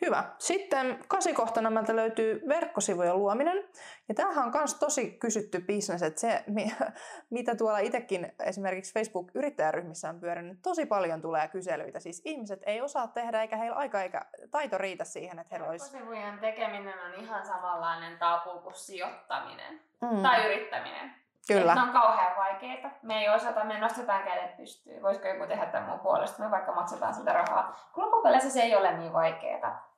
Hyvä. 0.07 0.25
Sitten 0.39 1.05
kasikohtana 1.09 1.71
meiltä 1.71 1.97
löytyy 1.97 2.43
verkkosivujen 2.49 3.19
luominen. 3.19 3.69
Ja 4.09 4.15
tämähän 4.15 4.45
on 4.45 4.53
myös 4.55 4.75
tosi 4.75 5.11
kysytty 5.11 5.61
bisnes, 5.61 6.03
että 6.03 6.21
se, 6.21 6.45
mitä 7.31 7.55
tuolla 7.55 7.79
itsekin 7.79 8.33
esimerkiksi 8.45 8.95
Facebook-yrittäjäryhmissä 8.95 10.09
on 10.09 10.21
pyörinyt, 10.21 10.59
tosi 10.63 10.87
paljon 10.87 11.23
tulee 11.23 11.49
kyselyitä. 11.49 12.01
Siis 12.01 12.23
ihmiset 12.25 12.61
ei 12.67 12.81
osaa 12.81 13.09
tehdä, 13.09 13.43
eikä 13.43 13.57
heillä 13.57 13.77
aika 13.77 14.03
eikä 14.03 14.27
taito 14.51 14.79
riitä 14.79 15.05
siihen, 15.05 15.39
että 15.39 15.55
heillä 15.55 15.71
olisi... 15.71 15.93
Verkkosivujen 15.93 16.39
tekeminen 16.39 16.99
on 17.07 17.15
ihan 17.15 17.47
samanlainen 17.47 18.19
tapu 18.19 18.51
kuin 18.51 18.75
sijoittaminen 18.75 19.81
mm. 20.01 20.23
tai 20.23 20.47
yrittäminen. 20.47 21.21
Kyllä. 21.49 21.75
ne 21.75 21.81
on 21.81 21.93
kauhean 21.93 22.37
vaikeita. 22.37 22.91
Me 23.03 23.21
ei 23.21 23.29
osata, 23.29 23.65
me 23.65 23.79
nostetaan 23.79 24.23
kädet 24.23 24.57
pystyyn. 24.57 25.03
Voisiko 25.03 25.29
joku 25.29 25.47
tehdä 25.47 25.67
tämän 25.67 25.89
mun 25.89 26.01
puolesta? 26.01 26.43
Me 26.43 26.51
vaikka 26.51 26.73
maksetaan 26.73 27.15
sitä 27.15 27.33
rahaa. 27.33 27.91
Kun 27.95 28.05
loppupeleissä 28.05 28.51
se 28.51 28.63
ei 28.63 28.77
ole 28.77 28.97
niin 28.97 29.13
vaikeaa. 29.13 29.90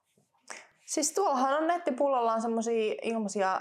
Siis 0.92 1.14
tuollahan 1.14 1.54
on 1.54 1.66
nettipullollaan 1.66 2.42
semmoisia 2.42 2.94
ilmaisia 3.02 3.60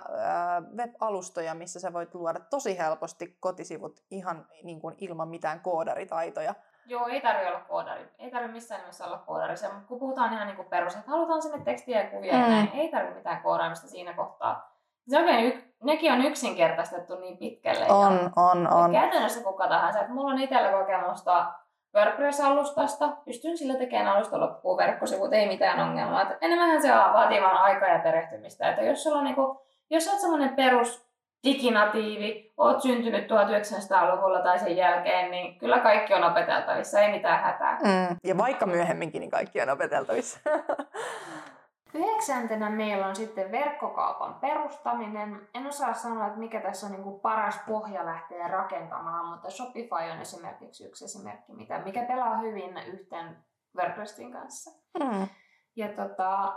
web-alustoja, 0.77 1.53
missä 1.55 1.79
sä 1.79 1.93
voit 1.93 2.15
luoda 2.15 2.39
tosi 2.39 2.77
helposti 2.77 3.37
kotisivut 3.39 4.03
ihan 4.11 4.47
niin 4.63 4.81
kuin 4.81 4.95
ilman 4.97 5.27
mitään 5.27 5.59
koodaritaitoja. 5.59 6.55
Joo, 6.85 7.07
ei 7.07 7.21
tarvitse 7.21 7.49
olla 7.49 7.59
koodari. 7.59 8.09
Ei 8.19 8.31
tarvitse 8.31 8.53
missään 8.53 8.81
nimessä 8.81 9.05
olla 9.05 9.17
koodari. 9.17 9.57
Se, 9.57 9.67
kun 9.87 9.99
puhutaan 9.99 10.33
ihan 10.33 10.47
niin 10.47 10.65
perus, 10.65 10.95
että 10.95 11.11
halutaan 11.11 11.41
sinne 11.41 11.59
tekstiä 11.59 12.01
ja 12.01 12.09
kuvia 12.09 12.33
mm. 12.33 12.41
ja 12.41 12.47
näin, 12.47 12.71
ei 12.73 12.91
tarvitse 12.91 13.17
mitään 13.17 13.41
koodaamista 13.41 13.87
siinä 13.87 14.13
kohtaa. 14.13 14.75
Se 15.09 15.19
oikein, 15.19 15.45
y- 15.45 15.73
nekin 15.83 16.11
on 16.11 16.25
yksinkertaistettu 16.25 17.19
niin 17.19 17.37
pitkälle. 17.37 17.85
On, 17.89 18.13
ja, 18.13 18.29
on, 18.35 18.73
on. 18.73 18.91
Käytännössä 18.91 19.43
kuka 19.43 19.67
tahansa. 19.67 19.99
Että 19.99 20.13
mulla 20.13 20.31
on 20.31 20.39
itsellä 20.39 20.71
kokemusta 20.71 21.53
WordPress-alustasta. 21.95 23.09
Pystyn 23.25 23.57
sillä 23.57 23.75
tekemään 23.75 24.07
alusta 24.15 24.39
loppuun 24.39 24.77
verkkosivut, 24.77 25.33
ei 25.33 25.47
mitään 25.47 25.79
ongelmaa. 25.79 26.31
Enemmän 26.41 26.81
se 26.81 26.89
vaatii 26.89 27.41
vaan 27.41 27.57
aikaa 27.57 27.89
ja 27.89 27.99
perehtymistä. 27.99 28.69
Että 28.69 28.81
jos 28.81 29.03
sulla 29.03 29.17
on 29.17 29.23
niinku, 29.23 29.61
jos 29.89 30.07
olet 30.07 30.19
semmoinen 30.19 30.55
perus 30.55 31.11
diginatiivi, 31.43 32.53
oot 32.57 32.81
syntynyt 32.81 33.27
1900-luvulla 33.31 34.41
tai 34.41 34.59
sen 34.59 34.77
jälkeen, 34.77 35.31
niin 35.31 35.59
kyllä 35.59 35.79
kaikki 35.79 36.13
on 36.13 36.23
opeteltavissa, 36.23 36.99
ei 36.99 37.11
mitään 37.11 37.43
hätää. 37.43 37.77
Mm. 37.83 38.15
Ja 38.23 38.37
vaikka 38.37 38.65
myöhemminkin, 38.65 39.19
niin 39.19 39.31
kaikki 39.31 39.61
on 39.61 39.69
opeteltavissa. 39.69 40.39
Yhdeksäntenä 41.93 42.69
meillä 42.69 43.07
on 43.07 43.15
sitten 43.15 43.51
verkkokaupan 43.51 44.33
perustaminen. 44.33 45.47
En 45.53 45.67
osaa 45.67 45.93
sanoa, 45.93 46.27
että 46.27 46.39
mikä 46.39 46.61
tässä 46.61 46.85
on 46.85 46.91
niin 46.91 47.03
kuin 47.03 47.19
paras 47.19 47.59
pohja 47.67 48.05
lähteä 48.05 48.47
rakentamaan, 48.47 49.25
mutta 49.25 49.49
Shopify 49.49 50.11
on 50.13 50.21
esimerkiksi 50.21 50.85
yksi 50.85 51.05
esimerkki, 51.05 51.53
mitä, 51.53 51.79
mikä 51.79 52.03
pelaa 52.03 52.37
hyvin 52.37 52.77
yhteen 52.77 53.37
WordPressin 53.77 54.31
kanssa. 54.31 54.71
Mm. 54.99 55.27
Ja 55.75 55.87
tota, 55.87 56.53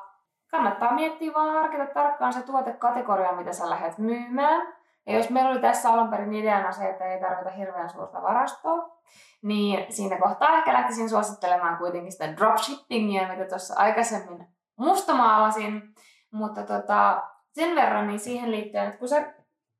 kannattaa 0.50 0.94
miettiä 0.94 1.34
vaan 1.34 1.52
harkita 1.52 1.86
tarkkaan 1.86 2.32
se 2.32 2.42
tuotekategoria, 2.42 3.32
mitä 3.32 3.52
sä 3.52 3.70
lähdet 3.70 3.98
myymään. 3.98 4.74
Ja 5.06 5.16
jos 5.16 5.30
meillä 5.30 5.50
oli 5.50 5.60
tässä 5.60 5.92
alun 5.92 6.10
perin 6.10 6.34
ideana 6.34 6.72
se, 6.72 6.88
että 6.88 7.04
ei 7.04 7.20
tarvita 7.20 7.50
hirveän 7.50 7.90
suurta 7.90 8.22
varastoa, 8.22 8.98
niin 9.42 9.92
siinä 9.92 10.18
kohtaa 10.18 10.58
ehkä 10.58 10.72
lähtisin 10.72 11.08
suosittelemaan 11.08 11.78
kuitenkin 11.78 12.12
sitä 12.12 12.36
dropshippingia, 12.36 13.28
mitä 13.28 13.44
tuossa 13.44 13.74
aikaisemmin 13.76 14.53
mustamaalasin. 14.76 15.94
Mutta 16.30 16.62
tota, 16.62 17.22
sen 17.52 17.76
verran 17.76 18.06
niin 18.06 18.20
siihen 18.20 18.50
liittyen, 18.50 18.84
että 18.84 18.98
kun 18.98 19.08
sä, 19.08 19.34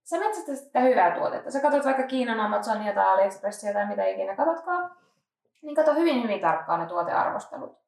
sä 0.05 0.19
metsästät 0.19 0.57
sitä 0.57 0.81
hyvää 0.81 1.11
tuotetta, 1.11 1.51
sä 1.51 1.61
katsot 1.61 1.85
vaikka 1.85 2.03
Kiinan 2.03 2.41
Amazonia 2.41 2.95
tai 2.95 3.07
AliExpressia 3.07 3.73
tai 3.73 3.87
mitä 3.87 4.07
ikinä 4.07 4.37
katsotkaan, 4.37 4.91
niin 5.63 5.77
kato 5.77 5.95
hyvin 5.95 6.23
hyvin 6.23 6.41
tarkkaan 6.41 6.81
ne 6.81 6.87
tuotearvostelut. 6.87 7.79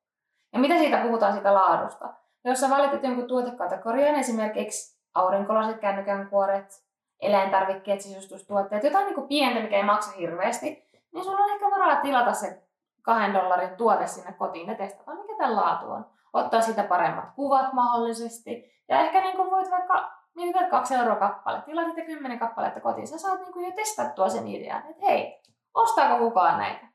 Ja 0.53 0.59
mitä 0.59 0.79
siitä 0.79 0.99
puhutaan 0.99 1.33
siitä 1.33 1.55
laadusta. 1.55 2.15
Jos 2.45 2.61
sä 2.61 2.71
valitet 2.71 3.03
jonkun 3.03 3.29
tuotekategorian, 3.29 4.15
esimerkiksi 4.15 5.01
aurinkolasit, 5.15 5.79
kännykän 5.79 6.29
kuoret, 6.31 6.85
eläintarvikkeet, 7.21 8.01
sisustustuotteet, 8.01 8.85
jotain 8.85 9.05
niin 9.05 9.15
kuin 9.15 9.29
pientä, 9.29 9.61
mikä 9.61 9.77
ei 9.77 9.83
maksa 9.83 10.11
hirveästi, 10.11 10.87
niin 11.13 11.25
sulla 11.25 11.45
on 11.45 11.51
ehkä 11.51 11.71
varaa 11.71 12.01
tilata 12.01 12.33
se 12.33 12.63
kahden 13.03 13.35
dollarin 13.35 13.77
tuote 13.77 14.07
sinne 14.07 14.33
kotiin 14.33 14.69
ja 14.69 14.75
testata, 14.75 15.15
mikä 15.15 15.35
tämän 15.39 15.57
laatu 15.57 15.91
on. 15.91 16.16
Ottaa 16.37 16.61
sitä 16.61 16.83
paremmat 16.83 17.35
kuvat 17.35 17.73
mahdollisesti. 17.73 18.83
Ja 18.89 19.01
ehkä 19.01 19.21
niin 19.21 19.37
kuin 19.37 19.51
voit 19.51 19.71
vaikka 19.71 20.13
mietitään 20.35 20.71
kaksi 20.71 20.95
euroa 20.95 21.17
kappale, 21.17 21.63
tilaat 21.63 21.87
niitä 21.87 22.03
kymmenen 22.03 22.39
kappaletta 22.39 22.81
kotiin, 22.81 23.07
sä 23.07 23.19
saat 23.19 23.41
niin 23.41 23.53
kuin 23.53 23.67
jo 23.67 23.73
testattua 23.77 24.29
sen 24.29 24.49
idean, 24.49 24.83
että 24.91 25.07
hei, 25.07 25.43
ostaako 25.75 26.19
kukaan 26.19 26.59
näitä? 26.59 26.87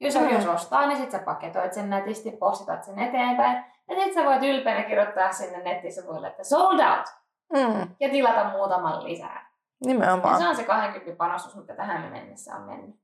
Jos, 0.00 0.14
mm. 0.14 0.28
jos 0.28 0.46
ostaa, 0.46 0.86
niin 0.86 0.96
sitten 0.96 1.20
sä 1.20 1.24
paketoit 1.24 1.72
sen 1.72 1.90
nätisti, 1.90 2.30
postitat 2.30 2.84
sen 2.84 2.98
eteenpäin. 2.98 3.64
Ja 3.88 3.94
sitten 3.94 4.14
sä 4.14 4.24
voit 4.24 4.42
ylpeänä 4.42 4.82
kirjoittaa 4.82 5.32
sinne 5.32 5.58
nettisivuille, 5.58 6.26
että 6.26 6.44
sold 6.44 6.80
out. 6.80 7.06
Mm. 7.52 7.94
Ja 8.00 8.08
tilata 8.10 8.50
muutaman 8.50 9.04
lisää. 9.04 9.50
Nimenomaan. 9.84 10.34
Ja 10.34 10.38
se 10.38 10.48
on 10.48 10.56
se 10.56 10.64
20 10.64 11.18
panostus, 11.18 11.56
mikä 11.56 11.74
tähän 11.74 12.10
mennessä 12.12 12.56
on 12.56 12.62
mennyt. 12.62 12.96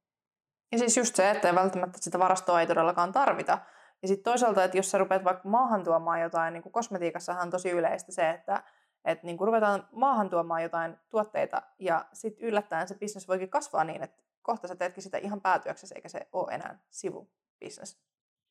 Ja 0.73 0.79
siis 0.79 0.97
just 0.97 1.17
se, 1.17 1.31
että 1.31 1.55
välttämättä 1.55 1.99
sitä 2.01 2.19
varastoa 2.19 2.61
ei 2.61 2.67
todellakaan 2.67 3.13
tarvita. 3.13 3.59
Ja 4.03 4.09
sitten 4.09 4.25
toisaalta, 4.25 4.65
että 4.65 4.77
jos 4.77 4.91
sä 4.91 4.99
rupeat 4.99 5.25
vaikka 5.25 5.49
maahan 5.49 5.85
tuomaan 5.85 6.21
jotain, 6.21 6.53
niin 6.53 6.63
kuin 6.63 6.73
kosmetiikassahan 6.73 7.43
on 7.43 7.51
tosi 7.51 7.71
yleistä 7.71 8.13
se, 8.13 8.31
että 8.31 8.63
että 9.07 9.27
niin 9.27 9.39
kuin 9.39 9.47
ruvetaan 9.47 9.89
maahan 9.93 10.31
tuomaan 10.31 10.63
jotain 10.63 10.97
tuotteita 11.11 11.63
ja 11.79 12.05
sitten 12.13 12.49
yllättäen 12.49 12.89
se 12.89 12.95
bisnes 12.95 13.29
voikin 13.29 13.51
kasvaa 13.51 13.85
niin, 13.85 14.03
että 14.03 14.23
kohta 14.43 14.69
sä 14.69 14.77
teetkin 14.77 15.03
sitä 15.03 15.19
ihan 15.19 15.41
päätyöksessä, 15.41 15.95
eikä 15.95 16.09
se 16.09 16.29
ole 16.33 16.53
enää 16.53 16.79
sivubisnes. 16.91 18.01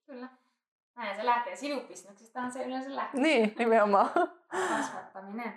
Kyllä. 0.05 0.27
Näin 0.95 1.15
se 1.15 1.25
lähtee. 1.25 1.55
Sivubisneksestähän 1.55 2.51
se 2.51 2.63
yleensä 2.63 2.95
lähtee. 2.95 3.21
Niin, 3.21 3.55
nimenomaan. 3.59 4.09
Kasvattaminen. 4.69 5.53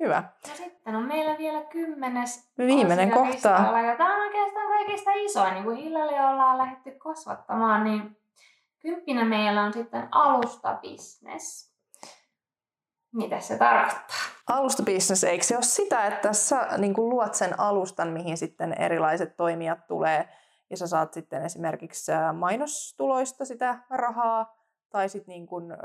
Hyvä. 0.00 0.24
Ja 0.48 0.54
sitten 0.54 0.96
on 0.96 1.02
meillä 1.02 1.38
vielä 1.38 1.60
kymmenes 1.64 2.52
Viimeinen 2.58 3.10
kohta. 3.10 3.48
Ja 3.48 3.96
tämä 3.96 4.14
on 4.14 4.20
oikeastaan 4.20 4.66
kaikista 4.68 5.10
isoin, 5.14 5.54
niin 5.54 5.64
kuin 5.64 5.76
Hillelle 5.76 6.26
ollaan 6.26 6.58
lähdetty 6.58 6.90
kasvattamaan, 6.90 7.84
niin 7.84 8.21
kymppinä 8.82 9.24
meillä 9.24 9.62
on 9.62 9.72
sitten 9.72 10.08
alustabisnes. 10.10 11.72
Mitä 13.14 13.40
se 13.40 13.58
tarkoittaa? 13.58 14.16
Alustabisnes, 14.48 15.24
eikö 15.24 15.44
se 15.44 15.56
ole 15.56 15.62
sitä, 15.62 16.06
että 16.06 16.32
sä 16.32 16.68
niin 16.78 16.94
kuin 16.94 17.08
luot 17.08 17.34
sen 17.34 17.60
alustan, 17.60 18.08
mihin 18.08 18.36
sitten 18.36 18.72
erilaiset 18.72 19.36
toimijat 19.36 19.86
tulee 19.86 20.28
ja 20.70 20.76
sä 20.76 20.86
saat 20.86 21.12
sitten 21.12 21.44
esimerkiksi 21.44 22.12
mainostuloista 22.32 23.44
sitä 23.44 23.78
rahaa 23.90 24.56
tai 24.90 25.08
sitten 25.08 25.32
niin 25.32 25.46
kuin, 25.46 25.72
ö, 25.72 25.76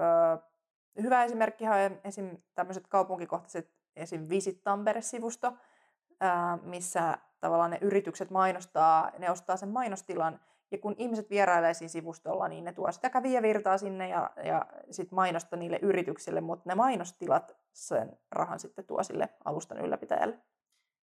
hyvä 1.02 1.24
esimerkki 1.24 1.66
on 1.68 2.00
esim. 2.04 2.38
tämmöiset 2.56 2.88
kaupunkikohtaiset 2.88 3.72
esim. 3.96 4.30
Visit 4.30 4.64
Tampere-sivusto, 4.64 5.54
missä 6.62 7.18
tavallaan 7.40 7.72
ne 7.72 7.78
yritykset 7.82 8.32
mainostaa, 8.32 9.12
ne 9.20 9.32
ostaa 9.32 9.58
sen 9.58 9.70
mainostilan 9.70 10.40
ja 10.72 10.78
kun 10.78 10.96
ihmiset 10.98 11.30
vierailee 11.30 11.74
siinä 11.74 11.90
sivustolla, 11.90 12.48
niin 12.48 12.64
ne 12.64 12.74
tuo 12.74 12.92
sitä 12.92 13.10
kävijävirtaa 13.10 13.78
sinne 13.78 14.10
ja, 14.10 14.30
ja 14.44 14.66
sit 14.92 15.12
mainosta 15.12 15.56
niille 15.56 15.80
yrityksille, 15.82 16.42
mutta 16.42 16.70
ne 16.70 16.76
mainostilat 16.76 17.58
sen 17.74 18.18
rahan 18.32 18.60
sitten 18.60 18.86
tuo 18.86 19.04
sille 19.04 19.30
alustan 19.46 19.78
ylläpitäjälle. 19.78 20.38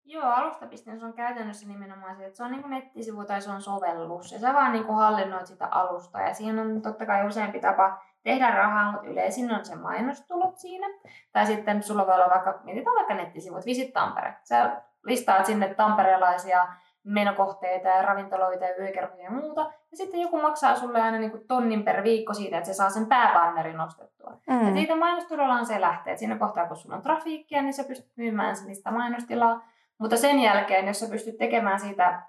Joo, 0.06 0.24
alustabisnes 0.24 1.02
on 1.02 1.12
käytännössä 1.12 1.68
nimenomaan 1.68 2.16
se, 2.16 2.26
että 2.26 2.36
se 2.36 2.44
on 2.44 2.50
niin 2.50 2.70
nettisivu 2.70 3.24
tai 3.24 3.42
se 3.42 3.50
on 3.50 3.62
sovellus. 3.62 4.32
Ja 4.32 4.38
sä 4.38 4.54
vaan 4.54 4.72
niin 4.72 4.86
hallinnoit 4.86 5.46
sitä 5.46 5.66
alusta. 5.66 6.20
Ja 6.20 6.34
siinä 6.34 6.62
on 6.62 6.82
totta 6.82 7.06
kai 7.06 7.26
useampi 7.26 7.60
tapa 7.60 8.02
tehdä 8.22 8.50
rahaa, 8.50 8.92
mutta 8.92 9.08
yleisin 9.08 9.54
on 9.54 9.64
se 9.64 9.76
mainostulot 9.76 10.58
siinä. 10.58 10.86
Tai 11.32 11.46
sitten 11.46 11.82
sulla 11.82 12.06
voi 12.06 12.14
olla 12.14 12.30
vaikka, 12.30 12.60
mietitään 12.64 12.96
vaikka 12.96 13.14
nettisivut, 13.14 13.66
Visit 13.66 13.92
Tampere. 13.92 14.34
Sä 14.42 14.82
listaat 15.04 15.46
sinne 15.46 15.74
tamperelaisia 15.74 16.66
menokohteita 17.04 17.88
ja 17.88 18.02
ravintoloita 18.02 18.64
ja 18.64 18.76
yökerhoja 18.78 19.24
ja 19.24 19.30
muuta. 19.30 19.60
Ja 19.60 19.96
sitten 19.96 20.20
joku 20.20 20.40
maksaa 20.40 20.76
sulle 20.76 21.02
aina 21.02 21.18
niin 21.18 21.30
kuin 21.30 21.46
tonnin 21.46 21.84
per 21.84 22.04
viikko 22.04 22.34
siitä, 22.34 22.58
että 22.58 22.66
se 22.66 22.74
saa 22.74 22.90
sen 22.90 23.06
pääbannerin 23.06 23.76
nostettua. 23.76 24.38
Mm. 24.50 24.68
Ja 24.68 24.74
siitä 24.74 24.96
mainostulollaan 24.96 25.66
se 25.66 25.80
lähtee. 25.80 26.12
Et 26.12 26.18
siinä 26.18 26.38
kohtaa, 26.38 26.66
kun 26.66 26.76
sulla 26.76 26.96
on 26.96 27.02
trafiikkia, 27.02 27.62
niin 27.62 27.74
sä 27.74 27.84
pystyt 27.84 28.16
myymään 28.16 28.56
niistä 28.66 28.90
mainostilaa. 28.90 29.64
Mutta 29.98 30.16
sen 30.16 30.40
jälkeen, 30.40 30.86
jos 30.86 31.00
sä 31.00 31.10
pystyt 31.10 31.38
tekemään 31.38 31.80
siitä 31.80 32.22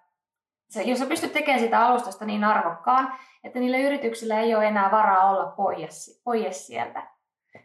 se, 0.70 0.82
jos 0.82 1.00
sä 1.00 1.06
pystyt 1.06 1.34
tekemään 1.34 1.60
sitä 1.60 1.86
alustasta 1.86 2.26
niin 2.26 2.44
arvokkaan, 2.44 3.14
että 3.44 3.60
niille 3.60 3.82
yrityksille 3.82 4.40
ei 4.40 4.56
ole 4.56 4.68
enää 4.68 4.92
varaa 4.92 5.30
olla 5.30 5.46
pois, 5.46 6.22
pois 6.24 6.68
sieltä, 6.68 7.04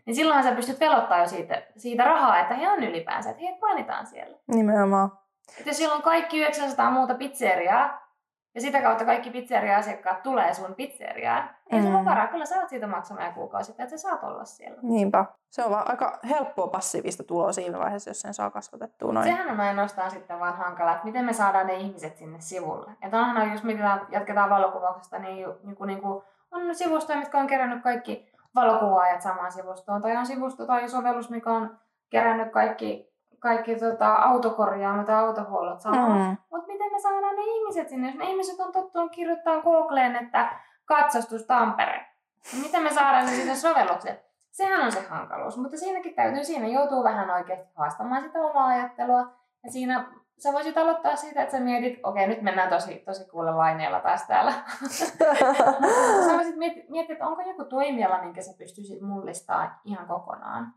niin 0.06 0.16
silloin 0.16 0.42
sä 0.42 0.54
pystyt 0.54 0.78
pelottaa 0.78 1.18
jo 1.18 1.26
siitä, 1.26 1.62
siitä 1.76 2.04
rahaa, 2.04 2.40
että 2.40 2.54
he 2.54 2.70
on 2.70 2.82
ylipäänsä, 2.82 3.30
että 3.30 3.42
heidät 3.42 3.60
mainitaan 3.60 4.06
siellä. 4.06 4.38
Nimenomaan. 4.54 5.10
Että 5.58 5.70
jos 5.70 5.76
siellä 5.76 5.96
on 5.96 6.02
kaikki 6.02 6.38
900 6.38 6.90
muuta 6.90 7.14
pizzeriaa, 7.14 8.10
ja 8.54 8.60
sitä 8.60 8.82
kautta 8.82 9.04
kaikki 9.04 9.30
pizzeria-asiakkaat 9.30 10.22
tulee 10.22 10.54
sun 10.54 10.74
pizzeriaan. 10.74 11.50
Mm. 11.72 11.82
sulla 11.82 12.04
varaa, 12.04 12.26
kyllä 12.26 12.44
sä 12.44 12.60
oot 12.60 12.68
siitä 12.68 12.86
maksamaan 12.86 13.34
kuukausi, 13.34 13.70
että 13.70 13.88
sä 13.88 13.98
saat 13.98 14.24
olla 14.24 14.44
siellä. 14.44 14.78
Niinpä. 14.82 15.24
Se 15.50 15.64
on 15.64 15.70
vaan 15.70 15.90
aika 15.90 16.18
helppoa 16.28 16.68
passiivista 16.68 17.24
tuloa 17.24 17.52
siinä 17.52 17.78
vaiheessa, 17.78 18.10
jos 18.10 18.20
sen 18.20 18.34
saa 18.34 18.50
kasvatettua 18.50 19.12
noin. 19.12 19.26
Sehän 19.26 19.50
on 19.50 19.60
ainoastaan 19.60 20.10
sitten 20.10 20.40
vaan 20.40 20.56
hankala, 20.56 20.92
että 20.92 21.04
miten 21.04 21.24
me 21.24 21.32
saadaan 21.32 21.66
ne 21.66 21.74
ihmiset 21.74 22.16
sinne 22.16 22.40
sivulle. 22.40 22.90
Että 23.02 23.20
onhan, 23.20 23.52
jos 23.52 23.62
mietitään, 23.62 24.06
jatketaan 24.10 24.50
valokuvauksesta, 24.50 25.18
niin, 25.18 25.46
niin, 25.62 25.76
kuin, 25.76 25.88
niin 25.88 26.00
kuin, 26.00 26.22
on 26.50 26.74
sivustoja, 26.74 27.18
mitkä 27.18 27.38
on 27.38 27.46
kerännyt 27.46 27.82
kaikki 27.82 28.32
valokuvaajat 28.54 29.22
samaan 29.22 29.52
sivustoon. 29.52 30.02
Tai 30.02 30.16
on 30.16 30.26
sivusto 30.26 30.66
tai 30.66 30.88
sovellus, 30.88 31.30
mikä 31.30 31.50
on 31.50 31.78
kerännyt 32.10 32.52
kaikki 32.52 33.09
kaikki 33.40 33.76
tota, 33.76 34.14
autokorjaamot 34.14 35.08
ja 35.08 35.18
autohuollot 35.18 35.80
samaan. 35.80 36.12
Mm. 36.12 36.36
Mutta 36.50 36.66
miten 36.66 36.92
me 36.92 37.00
saadaan 37.00 37.36
ne 37.36 37.42
ihmiset 37.42 37.88
sinne? 37.88 38.08
Jos 38.08 38.16
ne 38.16 38.30
ihmiset 38.30 38.60
on 38.60 38.72
tottunut 38.72 39.12
kirjoittaa 39.12 39.60
Googleen, 39.60 40.16
että 40.16 40.60
katsastus 40.84 41.46
Tampere. 41.46 42.06
Niin 42.52 42.62
miten 42.62 42.82
me 42.82 42.90
saadaan 42.90 43.26
ne 43.26 43.30
sinne 43.30 43.54
sovellukset? 43.54 44.30
Sehän 44.50 44.80
on 44.80 44.92
se 44.92 45.06
hankaluus, 45.08 45.56
mutta 45.56 45.76
siinäkin 45.76 46.14
täytyy, 46.14 46.44
siinä 46.44 46.66
joutuu 46.66 47.04
vähän 47.04 47.30
oikeasti 47.30 47.68
haastamaan 47.74 48.22
sitä 48.22 48.38
omaa 48.38 48.66
ajattelua. 48.66 49.32
Ja 49.64 49.70
siinä 49.70 50.04
sä 50.38 50.52
voisit 50.52 50.78
aloittaa 50.78 51.16
siitä, 51.16 51.42
että 51.42 51.52
sä 51.52 51.64
mietit, 51.64 52.00
okei 52.02 52.26
nyt 52.26 52.42
mennään 52.42 52.68
tosi, 52.68 52.94
tosi 52.94 53.30
kuulla 53.30 53.56
laineella 53.56 54.00
taas 54.00 54.26
täällä. 54.26 54.52
sä 56.26 56.34
voisit 56.34 56.56
miettiä, 56.56 57.12
että 57.12 57.26
onko 57.26 57.42
joku 57.42 57.64
toimiala, 57.64 58.22
minkä 58.22 58.42
sä 58.42 58.54
pystyisit 58.58 59.00
mullistamaan 59.00 59.74
ihan 59.84 60.06
kokonaan. 60.06 60.74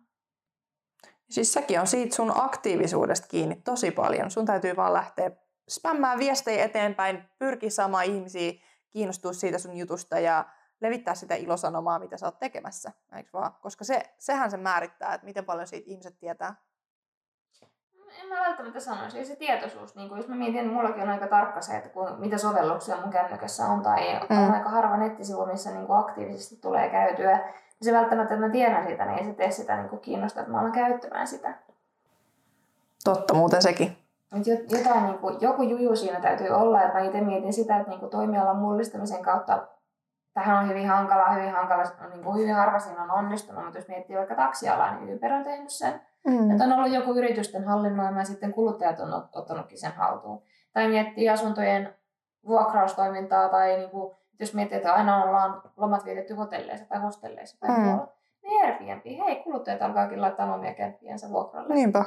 Siis 1.34 1.54
sekin 1.54 1.80
on 1.80 1.88
siitä 1.88 2.15
sun 2.15 2.32
aktiivisuudesta 2.36 3.28
kiinni 3.28 3.56
tosi 3.56 3.91
paljon. 3.91 4.32
Sun 4.32 4.46
täytyy 4.46 4.76
vaan 4.76 4.93
lähteä 4.93 5.32
spämmään 5.69 6.19
viestejä 6.19 6.65
eteenpäin, 6.65 7.30
pyrki 7.39 7.69
saamaan 7.69 8.06
ihmisiä 8.06 8.54
kiinnostua 8.89 9.34
siitä 9.34 9.58
sun 9.58 9.78
jutusta 9.78 10.19
ja 10.19 10.46
levittää 10.82 11.15
sitä 11.15 11.36
ilosanomaa, 11.36 12.00
mitä 12.00 12.17
sä 12.17 12.26
oot 12.26 12.39
tekemässä, 12.39 12.91
eikö 13.15 13.30
vaan? 13.34 13.52
Koska 13.62 13.84
se, 13.84 14.02
sehän 14.19 14.52
se 14.52 14.58
määrittää, 14.58 15.13
että 15.13 15.26
miten 15.26 15.46
paljon 15.46 15.67
siitä 15.67 15.89
ihmiset 15.89 16.19
tietää. 16.19 16.56
En 18.22 18.30
mä 18.30 18.36
välttämättä 18.36 18.80
sanoisi. 18.80 19.17
Ja 19.17 19.26
se 19.26 19.36
tietoisuus, 19.36 19.96
niin 19.96 20.10
kun 20.10 20.17
jos 20.17 20.28
mä 20.28 20.36
mietin, 20.36 20.74
mullakin 20.74 21.04
on 21.04 21.10
aika 21.10 21.28
tarkka 21.28 21.62
se, 21.62 21.78
että 21.78 21.89
kun, 21.89 22.19
mitä 22.19 22.38
sovelluksia 22.38 22.98
mun 23.02 23.12
kännykässä 23.12 23.65
on, 23.65 23.82
tai 23.82 24.19
mm. 24.30 24.46
on 24.46 24.54
aika 24.54 24.69
harva 24.69 24.98
nettisivu, 24.98 25.46
missä 25.46 25.72
niin 25.72 25.86
aktiivisesti 25.89 26.56
tulee 26.56 26.89
käytyä, 26.89 27.54
se 27.84 27.93
välttämättä, 27.93 28.34
että 28.34 28.46
mä 28.46 28.52
tiedän 28.52 28.88
sitä, 28.88 29.06
niin 29.06 29.17
ei 29.17 29.26
se 29.26 29.34
tee 29.34 29.52
sitä 29.52 29.78
niin 29.78 30.00
kiinnostaa, 30.00 30.41
että 30.41 30.52
mä 30.52 30.60
alan 30.60 30.72
käyttämään 30.72 31.28
sitä. 31.28 31.54
Totta, 33.04 33.34
muuten 33.34 33.62
sekin. 33.62 33.98
Jotain, 34.69 35.04
niin 35.04 35.17
kuin, 35.17 35.38
joku 35.41 35.63
juju 35.63 35.96
siinä 35.96 36.19
täytyy 36.19 36.50
olla, 36.50 36.82
että 36.82 36.93
mä 36.93 37.06
itse 37.06 37.22
mietin 37.22 37.54
sitä, 37.54 37.78
että 37.78 37.89
niin 37.89 38.00
kuin 38.00 38.10
toimialan 38.10 38.58
mullistamisen 38.58 39.22
kautta 39.22 39.67
tähän 40.34 40.58
on 40.58 40.69
hyvin 40.69 40.88
hankala, 40.88 41.32
hyvin 41.32 41.52
hankala, 41.52 41.84
niin 42.10 42.24
kuin 42.24 42.38
hyvin 42.38 42.56
harva 42.56 42.80
siinä 42.80 43.04
on 43.04 43.12
onnistunut, 43.12 43.63
mutta 43.63 43.78
jos 43.78 43.88
miettii 43.88 44.17
vaikka 44.17 44.36
taksialaa, 44.36 44.96
niin 44.96 45.15
Uber 45.15 45.34
on 45.34 45.43
tehnyt 45.43 45.69
sen. 45.69 46.02
Mm. 46.28 46.52
Että 46.52 46.63
on 46.63 46.74
ollut 46.74 46.93
joku 46.93 47.13
yritysten 47.13 47.63
hallinnoima 47.63 48.19
ja 48.19 48.26
sitten 48.26 48.54
kuluttajat 48.54 49.00
on 49.00 49.13
ottanutkin 49.34 49.80
sen 49.80 49.91
haltuun. 49.91 50.41
Tai 50.74 50.88
miettii 50.88 51.30
asuntojen 51.30 51.96
vuokraustoimintaa 52.48 53.50
tai 53.50 53.78
niin 53.78 53.89
kuin, 53.89 54.15
jos 54.39 54.54
miettii, 54.54 54.78
että 54.78 54.93
aina 54.93 55.24
ollaan 55.24 55.62
lomat 55.78 56.06
vietetty 56.06 56.34
hotelleissa 56.34 56.86
tai 56.86 57.00
hostelleissa 57.00 57.60
tai 57.60 57.69
mm. 57.69 57.82
muualla, 57.82 58.13
niin 58.43 58.65
Airbnb, 58.65 59.06
hei, 59.26 59.36
kuluttajat 59.43 59.82
alkaakin 59.82 60.22
laittaa 60.22 60.56
omia 60.56 60.74
kämppiänsä 60.74 61.30
vuokralle. 61.30 61.74
Niinpä. 61.74 62.06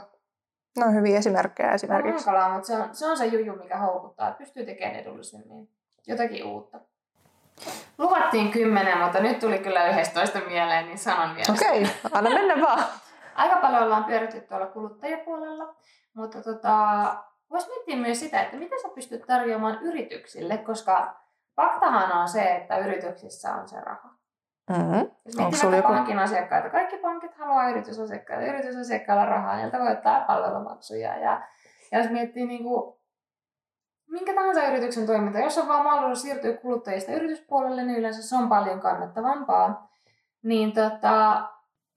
No 0.79 0.91
hyviä 0.93 1.19
esimerkkejä 1.19 1.73
esimerkiksi. 1.73 2.29
On 2.29 2.35
hankalaa, 2.35 2.55
mutta 2.55 2.67
se 2.67 2.77
on, 2.77 2.89
se 2.93 3.07
on 3.07 3.17
se 3.17 3.27
juju, 3.27 3.57
mikä 3.57 3.79
houkuttaa, 3.79 4.29
että 4.29 4.39
pystyy 4.39 4.67
tekemään 4.67 4.97
edullisemmin 4.97 5.69
jotakin 6.07 6.45
uutta. 6.45 6.81
Luvattiin 7.99 8.51
kymmenen, 8.51 8.99
mutta 8.99 9.21
nyt 9.21 9.39
tuli 9.39 9.59
kyllä 9.59 9.89
11 9.89 10.39
mieleen, 10.49 10.87
niin 10.87 10.99
sanon 10.99 11.37
vielä. 11.37 11.55
Okei, 11.55 11.83
okay, 11.83 11.95
anna 12.13 12.31
mennä 12.31 12.63
vaan. 12.63 12.85
Aika 13.35 13.57
paljon 13.57 13.83
ollaan 13.83 14.05
pyöritty 14.05 14.41
tuolla 14.41 14.67
kuluttajapuolella, 14.67 15.75
mutta 16.15 16.43
tota, 16.43 17.05
voisi 17.51 17.69
miettiä 17.69 17.97
myös 17.97 18.21
sitä, 18.21 18.43
että 18.43 18.57
miten 18.57 18.83
sä 18.83 18.89
pystyt 18.95 19.27
tarjoamaan 19.27 19.79
yrityksille, 19.83 20.59
koska 20.59 21.26
faktahan 21.57 22.13
on 22.13 22.29
se, 22.29 22.57
että 22.57 22.79
yrityksissä 22.79 23.55
on 23.55 23.69
se 23.69 23.81
raha. 23.81 24.09
Mm-hmm. 24.71 25.11
Jos 25.25 25.37
miettii 25.37 25.63
vaikka 25.63 25.77
joku... 25.77 25.89
pankin 25.89 26.19
asiakkaita, 26.19 26.71
kaikki 26.71 26.97
pankit 26.97 27.35
haluaa 27.35 27.69
yritysasiakkaita, 27.69 28.47
yritysasiakkailla 28.47 29.27
rahaa, 29.27 29.57
niiltä 29.57 29.79
voi 29.79 29.93
ottaa 29.93 30.21
palvelumaksuja. 30.21 31.17
Ja, 31.17 31.41
ja 31.93 31.99
jos 31.99 32.11
miettii 32.11 32.47
niin 32.47 32.63
kuin 32.63 32.97
minkä 34.11 34.35
tahansa 34.35 34.67
yrityksen 34.67 35.07
toiminta, 35.07 35.39
jos 35.39 35.59
on 35.59 35.69
vaan 35.69 35.85
mahdollisuus 35.85 36.23
siirtyä 36.23 36.57
kuluttajista 36.57 37.13
yrityspuolelle, 37.13 37.83
niin 37.83 37.99
yleensä 37.99 38.23
se 38.23 38.37
on 38.37 38.49
paljon 38.49 38.81
kannattavampaa. 38.81 39.91
Niin 40.43 40.73
tota, 40.73 41.43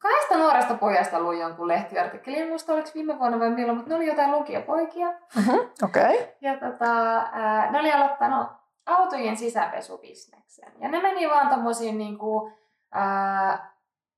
kahdesta 0.02 0.38
nuoresta 0.38 0.74
pojasta 0.74 1.20
luin 1.20 1.40
jonkun 1.40 1.68
lehtiartikkelin, 1.68 2.42
en 2.42 2.50
muista 2.50 2.74
oliko 2.74 2.90
viime 2.96 3.20
vuonna 3.20 3.40
vai 3.40 3.50
milloin, 3.50 3.78
mutta 3.78 3.90
ne 3.90 3.96
oli 3.96 4.08
jotain 4.08 4.32
lukijapoikia. 4.32 5.08
Mm-hmm, 5.08 5.60
Okei. 5.84 6.04
Okay. 6.04 6.28
Ja 6.42 6.58
tota, 6.58 7.18
ää, 7.32 7.72
ne 7.72 7.80
oli 7.80 7.92
aloittanut 7.92 8.48
autojen 8.86 9.38
sisäpesubisneksen. 9.38 10.74
Ja 10.80 10.90
ne 10.90 11.02
meni 11.02 11.30
vaan 11.30 11.50
tommosiin 11.50 11.98
niinku, 11.98 12.52
ää, 12.92 13.74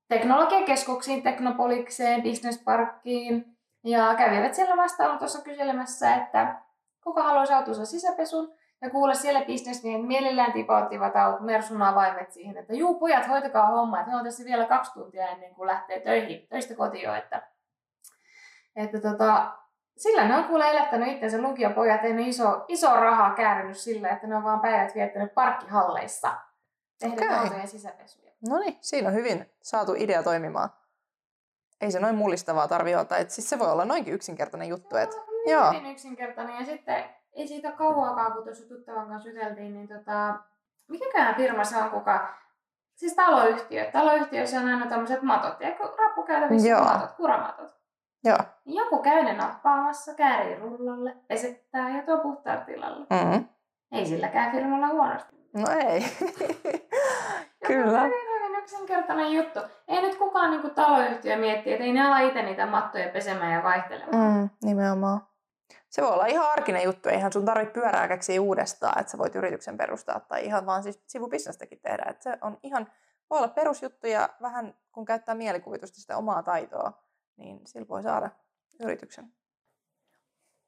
teknologiakeskuksiin, 0.08 1.22
Teknopolikseen, 1.22 2.22
Businessparkkiin. 2.22 3.56
Ja 3.84 4.14
kävivät 4.14 4.54
siellä 4.54 4.76
vastaanotossa 4.76 5.42
kyselemässä, 5.42 6.14
että 6.14 6.60
kuka 7.04 7.22
haluaisi 7.22 7.52
autonsa 7.52 7.84
sisäpesun. 7.84 8.54
Ja 8.80 8.90
kuule 8.90 9.14
siellä 9.14 9.44
bisnesmiehet 9.44 10.06
mielellään 10.06 10.52
tipauttivat 10.52 11.16
aut 11.16 11.40
Mersun 11.40 11.82
avaimet 11.82 12.32
siihen, 12.32 12.56
että 12.56 12.74
juu 12.74 12.98
pojat, 12.98 13.28
hoitakaa 13.28 13.66
homma, 13.66 14.00
että 14.00 14.10
he 14.10 14.16
on 14.16 14.24
tässä 14.24 14.44
vielä 14.44 14.64
kaksi 14.64 14.92
tuntia 14.92 15.28
ennen 15.28 15.54
kuin 15.54 15.66
lähtee 15.66 16.00
töihin, 16.00 16.46
töistä 16.48 16.74
kotiin. 16.74 17.14
Että, 17.14 17.42
että 18.76 19.00
tota, 19.00 19.52
sillä 20.02 20.28
ne 20.28 20.36
on 20.36 20.44
kuule 20.44 20.70
elättänyt 20.70 21.08
itsensä 21.08 21.42
lukijapojat, 21.42 22.04
ei 22.04 22.12
ne 22.12 22.22
iso, 22.22 22.64
iso 22.68 22.96
rahaa 22.96 23.34
käännyt 23.34 23.78
sillä, 23.78 24.08
että 24.08 24.26
ne 24.26 24.36
on 24.36 24.44
vaan 24.44 24.60
päivät 24.60 24.94
viettänyt 24.94 25.34
parkkihalleissa 25.34 26.32
tehdä 26.98 27.26
okay. 27.26 27.38
autojen 27.38 27.68
sisäpesuja. 27.68 28.32
No 28.48 28.58
niin, 28.58 28.78
siinä 28.80 29.08
on 29.08 29.14
hyvin 29.14 29.50
saatu 29.62 29.94
idea 29.96 30.22
toimimaan. 30.22 30.70
Ei 31.80 31.90
se 31.90 32.00
noin 32.00 32.14
mullistavaa 32.14 32.68
tarvitse 32.68 32.96
olla. 32.96 33.28
Siis 33.28 33.50
se 33.50 33.58
voi 33.58 33.72
olla 33.72 33.84
noinkin 33.84 34.14
yksinkertainen 34.14 34.68
juttu. 34.68 34.96
Että... 34.96 35.16
Joo. 35.46 35.72
hyvin 35.72 35.90
yksinkertainen. 35.90 36.56
Ja 36.56 36.64
sitten 36.64 37.04
ei 37.32 37.48
siitä 37.48 37.72
kauaakaan, 37.72 38.32
kun 38.32 38.44
tuossa 38.44 38.68
tuttavan 38.68 39.08
kanssa 39.08 39.28
juteltiin, 39.28 39.74
niin 39.74 39.88
tota, 39.88 40.34
mikäkään 40.88 41.34
firma 41.34 41.64
se 41.64 41.76
on, 41.76 41.90
kuka 41.90 42.28
Siis 42.94 43.14
taloyhtiö. 43.14 43.90
Taloyhtiössä 43.90 44.60
on 44.60 44.68
aina 44.68 44.86
tämmöiset 44.86 45.22
matot, 45.22 45.60
ja 45.60 45.68
rappukäytävissä 45.98 46.68
Joo. 46.68 46.84
matot, 46.84 47.12
kuramatot. 47.12 47.70
Joo. 48.24 48.38
Niin 48.64 48.76
joku 48.76 48.98
käy 48.98 49.22
ne 49.22 49.32
nappaamassa, 49.32 50.14
käärii 50.14 50.54
rullalle, 50.56 51.16
pesettää 51.28 51.96
ja 51.96 52.02
tuo 52.02 52.18
puhtaalle 52.18 52.64
tilalle. 52.64 53.06
Mm-hmm. 53.10 53.48
Ei 53.92 54.06
silläkään 54.06 54.52
firmalla 54.52 54.88
huonosti. 54.88 55.36
No 55.54 55.64
ei. 55.86 56.00
Kyllä. 57.66 58.00
Hyvin, 58.00 58.42
hyvin 58.42 58.58
yksinkertainen 58.58 59.32
juttu. 59.32 59.60
Ei 59.88 60.02
nyt 60.02 60.14
kukaan 60.14 60.50
niin 60.50 60.60
kuin 60.60 60.74
taloyhtiö 60.74 61.36
mietti, 61.36 61.72
että 61.72 61.84
ei 61.84 61.92
ne 61.92 62.06
ala 62.06 62.18
itse 62.18 62.42
niitä 62.42 62.66
mattoja 62.66 63.08
pesemään 63.08 63.52
ja 63.52 63.62
vaihtelemaan. 63.62 64.40
Mm, 64.40 64.50
nimenomaan 64.64 65.20
se 65.92 66.02
voi 66.02 66.10
olla 66.10 66.26
ihan 66.26 66.52
arkinen 66.52 66.82
juttu, 66.82 67.08
eihän 67.08 67.32
sun 67.32 67.44
tarvitse 67.44 67.72
pyörää 67.72 68.08
keksiä 68.08 68.42
uudestaan, 68.42 69.00
että 69.00 69.10
sä 69.10 69.18
voit 69.18 69.34
yrityksen 69.34 69.76
perustaa 69.76 70.20
tai 70.20 70.44
ihan 70.44 70.66
vaan 70.66 70.82
siis 70.82 71.02
sivubisnestäkin 71.06 71.80
tehdä. 71.80 72.04
Että 72.10 72.22
se 72.22 72.38
on 72.40 72.58
ihan, 72.62 72.92
voi 73.30 73.38
olla 73.38 73.48
perusjuttu 73.48 74.06
ja 74.06 74.28
vähän 74.42 74.74
kun 74.92 75.04
käyttää 75.04 75.34
mielikuvitusta 75.34 76.00
sitä 76.00 76.16
omaa 76.16 76.42
taitoa, 76.42 76.92
niin 77.36 77.60
sillä 77.66 77.88
voi 77.88 78.02
saada 78.02 78.30
yrityksen. 78.80 79.24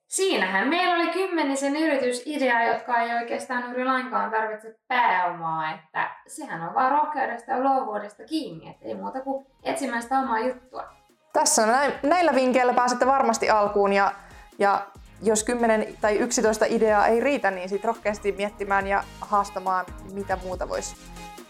Siinähän 0.07 0.69
meillä 0.69 0.95
oli 0.95 1.13
kymmenisen 1.13 1.77
yritysideaa, 1.77 2.65
jotka 2.65 3.01
ei 3.01 3.15
oikeastaan 3.15 3.65
juuri 3.65 3.85
lainkaan 3.85 4.31
tarvitse 4.31 4.79
pääomaa, 4.89 5.75
että 5.75 6.11
sehän 6.27 6.69
on 6.69 6.75
vaan 6.75 6.93
rohkeudesta 6.93 7.51
ja 7.51 7.61
luovuudesta 7.61 8.25
kiinni, 8.25 8.71
että 8.71 8.85
ei 8.85 8.95
muuta 8.95 9.21
kuin 9.21 9.47
etsimään 9.63 10.03
sitä 10.03 10.19
omaa 10.19 10.39
juttua. 10.39 10.85
Tässä 11.33 11.67
näillä 12.03 12.35
vinkkeillä 12.35 12.75
pääsette 12.75 13.07
varmasti 13.07 13.51
alkuun 13.51 13.93
ja, 13.93 14.13
ja 14.59 14.87
jos 15.23 15.45
10 15.45 15.97
tai 16.01 16.19
11 16.19 16.65
ideaa 16.69 17.07
ei 17.07 17.21
riitä, 17.21 17.51
niin 17.51 17.69
sitten 17.69 17.89
rohkeasti 17.89 18.33
miettimään 18.33 18.87
ja 18.87 19.05
haastamaan, 19.21 19.87
mitä 20.13 20.37
muuta 20.37 20.69
voisi 20.69 20.97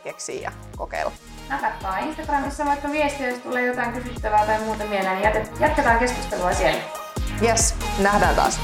keksiä 0.05 0.41
ja 0.41 0.53
kokeilla. 0.77 1.13
Nakatkaa 1.49 1.99
Instagramissa 1.99 2.65
vaikka 2.65 2.91
viestiä, 2.93 3.29
jos 3.29 3.39
tulee 3.39 3.67
jotain 3.67 3.93
kysyttävää 3.93 4.47
tai 4.47 4.61
muuta 4.61 4.85
mieleen, 4.85 5.17
niin 5.17 5.49
jatketaan 5.61 5.99
keskustelua 5.99 6.55
siellä. 6.55 6.81
Yes, 7.43 7.75
nähdään 7.99 8.35
taas. 8.35 8.61